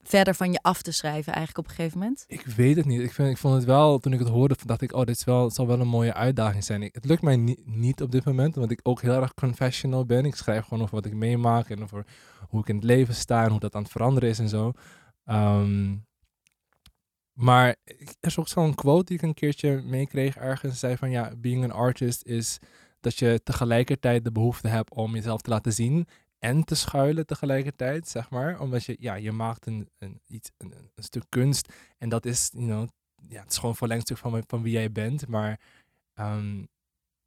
verder 0.02 0.35
van 0.35 0.52
je 0.52 0.59
af 0.62 0.83
te 0.83 0.92
schrijven 0.92 1.33
eigenlijk 1.35 1.59
op 1.59 1.64
een 1.71 1.76
gegeven 1.76 1.99
moment? 1.99 2.25
Ik 2.28 2.45
weet 2.47 2.76
het 2.76 2.85
niet. 2.87 3.00
Ik, 3.00 3.12
vind, 3.12 3.28
ik 3.30 3.37
vond 3.37 3.54
het 3.54 3.64
wel, 3.64 3.99
toen 3.99 4.12
ik 4.12 4.18
het 4.18 4.28
hoorde, 4.28 4.56
dacht 4.64 4.83
ik, 4.83 4.92
oh, 4.92 5.04
dit 5.04 5.16
is 5.16 5.25
wel, 5.25 5.45
het 5.45 5.54
zal 5.54 5.66
wel 5.66 5.80
een 5.80 5.88
mooie 5.88 6.14
uitdaging 6.14 6.64
zijn. 6.64 6.83
Ik, 6.83 6.95
het 6.95 7.04
lukt 7.04 7.23
mij 7.23 7.37
ni- 7.37 7.62
niet 7.64 8.02
op 8.02 8.11
dit 8.11 8.25
moment, 8.25 8.54
want 8.54 8.71
ik 8.71 8.80
ook 8.83 9.00
heel 9.02 9.21
erg 9.23 9.35
confessional 9.35 10.04
ben. 10.06 10.25
Ik 10.25 10.35
schrijf 10.35 10.64
gewoon 10.64 10.83
over 10.83 10.95
wat 10.95 11.06
ik 11.06 11.14
meemaak 11.14 11.68
en 11.68 11.83
over 11.83 12.06
hoe 12.49 12.61
ik 12.61 12.68
in 12.68 12.75
het 12.75 12.85
leven 12.85 13.14
sta 13.14 13.45
en 13.45 13.50
hoe 13.50 13.61
dat 13.61 13.75
aan 13.75 13.83
het 13.83 13.90
veranderen 13.92 14.28
is 14.28 14.38
en 14.38 14.49
zo. 14.49 14.73
Ehm, 15.25 15.95
maar 17.37 17.76
er 17.87 18.16
is 18.21 18.38
ook 18.38 18.49
zo'n 18.49 18.75
quote 18.75 19.05
die 19.05 19.16
ik 19.16 19.23
een 19.23 19.35
keertje 19.35 19.83
meekreeg 19.83 20.37
ergens. 20.37 20.78
zei 20.78 20.97
van, 20.97 21.11
ja, 21.11 21.33
being 21.37 21.64
an 21.64 21.71
artist 21.71 22.25
is 22.25 22.59
dat 23.00 23.19
je 23.19 23.40
tegelijkertijd 23.45 24.25
de 24.25 24.33
behoefte 24.33 24.69
hebt 24.69 24.90
om 24.90 25.14
jezelf 25.14 25.40
te 25.40 25.50
laten 25.50 25.73
zien 25.73 26.07
en 26.38 26.64
te 26.64 26.75
schuilen 26.75 27.26
tegelijkertijd, 27.26 28.09
zeg 28.09 28.31
maar. 28.31 28.61
Omdat 28.61 28.85
je, 28.85 28.97
ja, 28.99 29.14
je 29.14 29.33
maakt 29.33 29.66
een, 29.66 29.88
een, 29.99 30.21
iets, 30.26 30.50
een, 30.59 30.73
een 30.95 31.02
stuk 31.02 31.25
kunst 31.28 31.73
en 31.99 32.09
dat 32.09 32.26
is, 32.26 32.50
you 32.52 32.66
know, 32.66 32.88
ja, 33.28 33.40
het 33.40 33.50
is 33.50 33.57
gewoon 33.57 33.71
een 33.71 33.76
verlengstuk 33.76 34.19
van, 34.19 34.43
van 34.47 34.62
wie 34.62 34.73
jij 34.73 34.93
bent, 34.93 35.28
maar 35.28 35.61
ehm, 36.14 36.64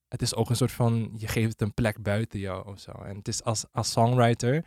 het 0.08 0.22
is 0.22 0.36
ook 0.36 0.50
een 0.50 0.56
soort 0.56 0.72
van, 0.72 1.14
je 1.18 1.28
geeft 1.28 1.52
het 1.52 1.62
een 1.62 1.74
plek 1.74 2.02
buiten 2.02 2.40
jou 2.40 2.68
of 2.68 2.80
zo. 2.80 2.92
En 2.92 3.18
het 3.18 3.28
is 3.28 3.44
als, 3.44 3.66
als 3.72 3.92
songwriter, 3.92 4.66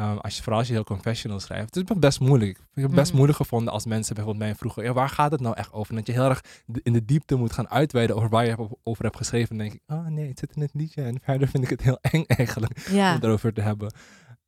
ehm, 0.00 0.16
als 0.16 0.36
je, 0.36 0.42
vooral 0.42 0.58
als 0.58 0.68
je 0.68 0.74
heel 0.74 0.84
confessional 0.84 1.40
schrijft, 1.40 1.74
het 1.74 1.90
is 1.90 1.96
best 1.98 2.20
moeilijk. 2.20 2.50
Ik 2.58 2.64
heb 2.74 2.84
het 2.84 2.94
best 2.94 3.06
Mhm. 3.06 3.16
moeilijk 3.16 3.38
gevonden 3.38 3.72
als 3.72 3.84
mensen 3.86 4.14
bijvoorbeeld 4.14 4.44
mij 4.46 4.54
vroegen, 4.54 4.82
ja, 4.84 4.92
waar 4.92 5.08
gaat 5.08 5.30
het 5.32 5.40
nou 5.40 5.56
echt 5.56 5.72
over? 5.72 5.90
En 5.90 5.96
dat 5.96 6.06
je 6.06 6.12
heel 6.12 6.28
erg 6.28 6.44
in 6.82 6.92
de 6.92 7.04
diepte 7.04 7.34
moet 7.34 7.52
gaan 7.52 7.68
uitweiden 7.70 8.16
over 8.16 8.28
waar 8.28 8.46
je 8.46 8.68
over 8.82 9.04
hebt 9.04 9.16
geschreven. 9.16 9.48
Dan 9.48 9.66
denk 9.66 9.72
ik, 9.72 9.82
oh 9.86 10.06
nee, 10.06 10.28
het 10.28 10.38
zit 10.38 10.54
in 10.56 10.62
het 10.62 10.74
liedje. 10.74 11.02
En 11.02 11.20
verder 11.22 11.48
vind 11.48 11.64
ik 11.64 11.70
het 11.70 11.82
heel 11.82 11.98
eng 12.00 12.24
eigenlijk 12.38 12.86
Ja, 12.90 13.14
om 13.14 13.20
daarover 13.20 13.52
te 13.52 13.60
hebben. 13.60 13.92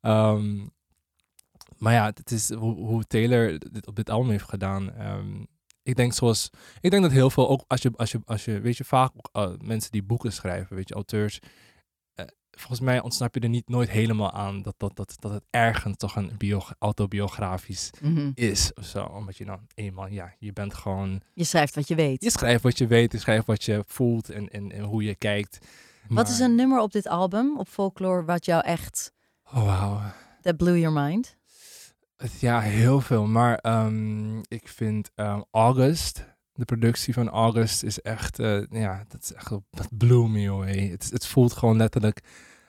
Ehm, 0.01 0.67
maar 1.77 1.93
ja, 1.93 2.05
het 2.05 2.31
is 2.31 2.51
hoe, 2.53 2.75
hoe 2.75 3.03
Taylor 3.03 3.59
dit 3.71 3.87
op 3.87 3.95
dit 3.95 4.09
album 4.09 4.29
heeft 4.29 4.49
gedaan. 4.49 4.93
ehm, 4.93 5.43
ik 5.83 5.95
denk 5.95 6.13
zoals, 6.13 6.49
ik 6.81 6.91
denk 6.91 7.03
dat 7.03 7.11
heel 7.11 7.29
veel, 7.29 7.49
ook 7.49 7.63
als 7.67 7.81
je, 7.81 7.91
als 7.95 8.11
je, 8.11 8.19
als 8.25 8.45
je 8.45 8.59
weet 8.59 8.77
je, 8.77 8.83
vaak 8.83 9.11
ook, 9.15 9.29
eh, 9.31 9.49
mensen 9.61 9.91
die 9.91 10.03
boeken 10.03 10.33
schrijven, 10.33 10.75
weet 10.75 10.87
je, 10.87 10.93
auteurs. 10.93 11.39
Volgens 12.57 12.79
mij 12.79 13.01
ontsnap 13.01 13.33
je 13.35 13.39
er 13.39 13.49
niet 13.49 13.69
nooit 13.69 13.89
helemaal 13.89 14.31
aan 14.31 14.61
dat, 14.61 14.73
dat, 14.77 14.95
dat, 14.95 15.15
dat 15.19 15.31
het 15.31 15.43
ergens 15.49 15.97
toch 15.97 16.15
een 16.15 16.31
bio, 16.37 16.61
autobiografisch 16.79 17.89
Mhm. 18.01 18.31
is 18.35 18.71
of 18.73 18.85
zo. 18.85 19.03
Omdat 19.03 19.37
je 19.37 19.45
dan 19.45 19.59
eenmaal, 19.73 20.07
ja, 20.07 20.33
je 20.39 20.53
bent 20.53 20.73
gewoon, 20.73 21.21
je 21.33 21.43
schrijft 21.43 21.75
wat 21.75 21.87
je 21.87 21.95
weet. 21.95 22.23
je 22.23 22.29
schrijft 22.29 22.63
wat 22.63 22.77
je 22.77 22.87
weet, 22.87 23.11
je 23.11 23.17
schrijft 23.17 23.45
wat 23.47 23.63
je 23.63 23.83
voelt 23.87 24.29
en, 24.29 24.49
en, 24.49 24.71
en 24.71 24.83
hoe 24.83 25.03
je 25.03 25.15
kijkt. 25.15 25.57
Wat 26.07 26.29
is 26.29 26.39
een 26.39 26.55
nummer 26.55 26.79
op 26.81 26.91
dit 26.91 27.07
album, 27.07 27.57
op 27.57 27.67
Folklore, 27.67 28.23
wat 28.23 28.45
jou 28.45 28.63
echt, 28.63 29.11
Oh, 29.53 29.65
wauw. 29.65 30.01
that 30.41 30.57
blew 30.57 30.77
your 30.77 31.01
mind? 31.03 31.35
Ja, 32.39 32.59
heel 32.59 33.01
veel. 33.01 33.25
Maar 33.25 33.57
ehm, 33.57 34.37
ik 34.39 34.67
vind 34.67 35.11
ehm, 35.15 35.41
August 35.51 36.25
De 36.53 36.65
productie 36.65 37.13
van 37.13 37.29
August 37.29 37.83
is 37.83 38.01
echt, 38.01 38.39
uh, 38.39 38.63
ja, 38.69 39.03
dat 39.07 39.23
is 39.23 39.33
echt, 39.33 39.49
dat 39.49 39.87
blew 39.97 40.27
me 40.27 40.49
away. 40.49 40.87
Het, 40.89 41.09
het 41.11 41.27
voelt 41.27 41.53
gewoon 41.53 41.77
letterlijk 41.77 42.21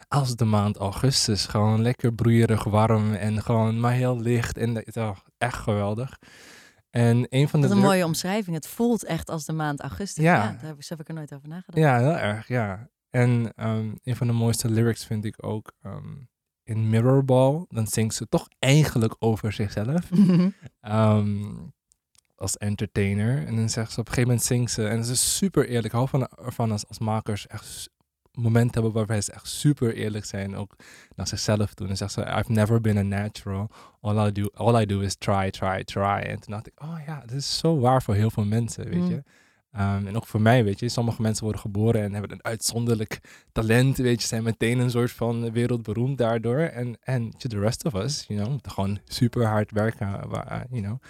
als 0.08 0.36
de 0.36 0.44
maand 0.44 0.76
augustus. 0.76 1.46
Gewoon 1.46 1.82
lekker 1.82 2.14
broeierig 2.14 2.64
warm 2.64 3.12
en 3.12 3.42
gewoon 3.42 3.80
maar 3.80 3.92
heel 3.92 4.20
licht 4.20 4.56
en 4.56 4.74
het 4.74 4.96
is 4.96 5.02
echt 5.38 5.56
geweldig. 5.56 6.18
En 6.90 7.26
een 7.28 7.48
van 7.48 7.60
de 7.60 7.66
dat 7.66 7.76
is 7.76 7.82
een 7.82 7.88
mooie 7.88 8.04
omschrijving. 8.04 8.56
Het 8.56 8.66
voelt 8.66 9.04
echt 9.04 9.30
als 9.30 9.44
de 9.44 9.52
maand 9.52 9.80
augustus. 9.80 10.24
Ja, 10.24 10.34
ja 10.34 10.56
daar 10.62 10.74
heb 10.78 11.00
ik 11.00 11.08
er 11.08 11.14
nooit 11.14 11.34
over 11.34 11.48
nagedacht. 11.48 11.78
Ja, 11.78 11.98
heel 11.98 12.16
erg, 12.16 12.48
ja. 12.48 12.88
En 13.10 13.52
um, 13.56 13.98
een 14.02 14.16
van 14.16 14.26
de 14.26 14.32
mooiste 14.32 14.70
lyrics 14.70 15.04
vind 15.04 15.24
ik 15.24 15.46
ook 15.46 15.72
um, 15.82 16.28
in 16.62 16.90
Mirrorball. 16.90 17.64
Dan 17.68 17.86
zingt 17.86 18.14
ze 18.14 18.28
toch 18.28 18.48
eigenlijk 18.58 19.16
over 19.18 19.52
zichzelf. 19.52 20.10
um, 20.10 20.52
als 22.44 22.56
entertainer. 22.56 23.46
En 23.46 23.56
dan 23.56 23.68
zegt 23.68 23.92
ze 23.92 24.00
op 24.00 24.06
een 24.06 24.12
gegeven 24.12 24.28
moment 24.28 24.46
zingt 24.46 24.72
ze. 24.72 24.86
En 24.88 25.04
ze 25.04 25.12
is 25.12 25.36
super 25.36 25.66
eerlijk. 25.66 25.84
Ik 25.84 25.92
hou 25.92 26.08
van, 26.08 26.28
ervan 26.44 26.70
als, 26.70 26.88
als 26.88 26.98
makers 26.98 27.46
echt 27.46 27.90
momenten 28.32 28.72
hebben 28.72 28.92
waarbij 28.92 29.20
ze 29.20 29.32
echt 29.32 29.48
super 29.48 29.94
eerlijk 29.94 30.24
zijn. 30.24 30.56
Ook 30.56 30.76
naar 31.14 31.28
zichzelf 31.28 31.74
doen. 31.74 31.88
En 31.88 31.96
zegt 31.96 32.12
ze, 32.12 32.20
I've 32.20 32.52
never 32.52 32.80
been 32.80 32.96
a 32.96 33.02
natural. 33.02 33.70
All 34.00 34.26
I 34.28 34.32
do, 34.32 34.48
all 34.54 34.82
I 34.82 34.86
do 34.86 35.00
is 35.00 35.14
try, 35.14 35.50
try, 35.50 35.84
try. 35.84 36.22
En 36.22 36.40
toen 36.40 36.52
dacht 36.52 36.66
ik, 36.66 36.82
oh 36.82 36.98
ja, 37.06 37.20
dit 37.20 37.36
is 37.36 37.58
zo 37.58 37.78
waar 37.78 38.02
voor 38.02 38.14
heel 38.14 38.30
veel 38.30 38.44
mensen, 38.44 38.84
weet 38.84 39.00
mm. 39.00 39.08
je. 39.08 39.22
Um, 39.76 40.06
en 40.06 40.16
ook 40.16 40.26
voor 40.26 40.40
mij, 40.40 40.64
weet 40.64 40.80
je, 40.80 40.88
sommige 40.88 41.22
mensen 41.22 41.44
worden 41.44 41.60
geboren 41.60 42.02
en 42.02 42.12
hebben 42.12 42.32
een 42.32 42.44
uitzonderlijk 42.44 43.20
talent, 43.52 43.96
weet 43.96 44.22
je, 44.22 44.28
zijn 44.28 44.42
meteen 44.42 44.78
een 44.78 44.90
soort 44.90 45.12
van 45.12 45.52
wereldberoemd 45.52 46.18
daardoor. 46.18 46.58
En, 46.58 46.96
en 47.02 47.30
the 47.36 47.58
rest 47.58 47.84
of 47.84 47.94
us, 47.94 48.24
you 48.28 48.44
know, 48.44 48.58
gewoon 48.62 48.98
super 49.04 49.46
hard 49.46 49.70
werken, 49.70 50.06
uh, 50.06 50.60
you 50.70 50.82
know, 50.82 51.02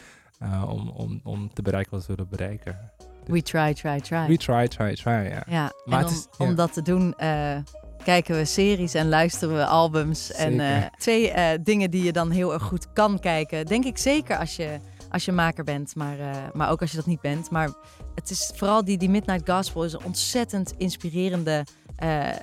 uh, 0.43 0.65
om, 0.69 0.89
om, 0.89 1.21
om 1.23 1.51
te 1.53 1.63
bereiken 1.63 1.93
wat 1.93 2.07
we 2.07 2.15
willen 2.15 2.31
bereiken. 2.31 2.91
We 3.27 3.43
try, 3.43 3.75
try, 3.75 4.01
try. 4.01 4.27
We 4.27 4.37
try, 4.37 4.69
try, 4.69 4.95
try, 4.95 5.11
ja. 5.11 5.43
Ja, 5.49 5.73
maar 5.85 6.07
om, 6.07 6.13
om 6.39 6.55
dat 6.55 6.73
te 6.73 6.83
doen 6.83 7.15
uh, 7.19 7.57
kijken 8.05 8.37
we 8.37 8.45
series 8.45 8.95
en 8.95 9.09
luisteren 9.09 9.57
we 9.57 9.67
albums. 9.67 10.27
Zeker. 10.27 10.61
En 10.61 10.91
twee 10.99 11.33
dingen 11.63 11.91
die 11.91 12.03
je 12.03 12.13
dan 12.13 12.31
heel 12.31 12.53
erg 12.53 12.63
goed 12.63 12.93
kan 12.93 13.19
kijken, 13.19 13.67
denk 13.67 13.85
ik 13.85 13.99
zeker 13.99 14.39
als 14.39 14.57
je 14.57 14.79
als 15.11 15.25
je 15.25 15.33
maker 15.33 15.65
bent, 15.65 15.95
maar, 15.95 16.17
maar 16.53 16.71
ook 16.71 16.81
als 16.81 16.91
je 16.91 16.97
dat 16.97 17.07
niet 17.07 17.21
bent. 17.21 17.51
Maar 17.51 17.71
het 18.15 18.31
is 18.31 18.53
vooral 18.55 18.85
die, 18.85 18.99
die 18.99 19.11
Midnight 19.11 19.51
Gospel 19.51 19.85
is 19.85 19.93
een 19.93 20.05
ontzettend 20.05 20.75
inspirerende 20.77 21.65
uh, 22.03 22.29
uh, 22.29 22.35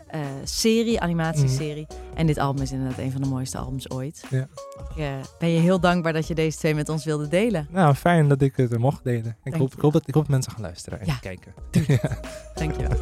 serie, 0.43 0.99
animatieserie. 0.99 1.87
Mm. 1.89 2.17
En 2.17 2.27
dit 2.27 2.37
album 2.37 2.61
is 2.61 2.71
inderdaad 2.71 2.97
een 2.97 3.11
van 3.11 3.21
de 3.21 3.27
mooiste 3.27 3.57
albums 3.57 3.89
ooit. 3.89 4.23
Ja. 4.29 4.47
Ik 4.95 5.29
ben 5.39 5.49
je 5.49 5.59
heel 5.59 5.79
dankbaar 5.79 6.13
dat 6.13 6.27
je 6.27 6.35
deze 6.35 6.57
twee 6.57 6.75
met 6.75 6.89
ons 6.89 7.05
wilde 7.05 7.27
delen. 7.27 7.67
Nou, 7.69 7.95
fijn 7.95 8.27
dat 8.27 8.41
ik 8.41 8.55
het 8.55 8.77
mocht 8.77 9.03
delen. 9.03 9.37
Ik 9.43 9.53
hoop, 9.53 9.73
ik 9.73 9.81
hoop, 9.81 9.93
dat, 9.93 10.07
ik 10.07 10.13
hoop 10.13 10.23
dat 10.23 10.31
mensen 10.31 10.51
gaan 10.51 10.61
luisteren 10.61 10.99
en 10.99 11.05
ja. 11.05 11.15
kijken. 11.15 11.53
ja. 12.01 12.19
Dankjewel. 12.55 12.97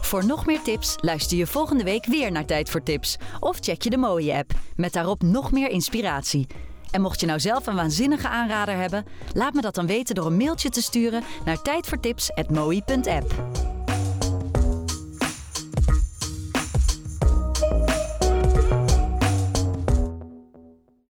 Voor 0.00 0.26
nog 0.26 0.46
meer 0.46 0.62
tips 0.62 0.96
luister 1.00 1.36
je 1.36 1.46
volgende 1.46 1.84
week 1.84 2.06
weer 2.06 2.32
naar 2.32 2.44
Tijd 2.44 2.70
voor 2.70 2.82
Tips. 2.82 3.18
Of 3.40 3.58
check 3.60 3.82
je 3.82 3.90
de 3.90 3.96
mooie 3.96 4.34
app, 4.34 4.52
met 4.76 4.92
daarop 4.92 5.22
nog 5.22 5.52
meer 5.52 5.70
inspiratie. 5.70 6.46
En 6.90 7.00
mocht 7.00 7.20
je 7.20 7.26
nou 7.26 7.40
zelf 7.40 7.66
een 7.66 7.74
waanzinnige 7.74 8.28
aanrader 8.28 8.76
hebben, 8.76 9.04
laat 9.32 9.54
me 9.54 9.60
dat 9.60 9.74
dan 9.74 9.86
weten 9.86 10.14
door 10.14 10.26
een 10.26 10.36
mailtje 10.36 10.68
te 10.68 10.82
sturen 10.82 11.22
naar 11.44 11.62
tijdvoortips.moi.app. 11.62 13.71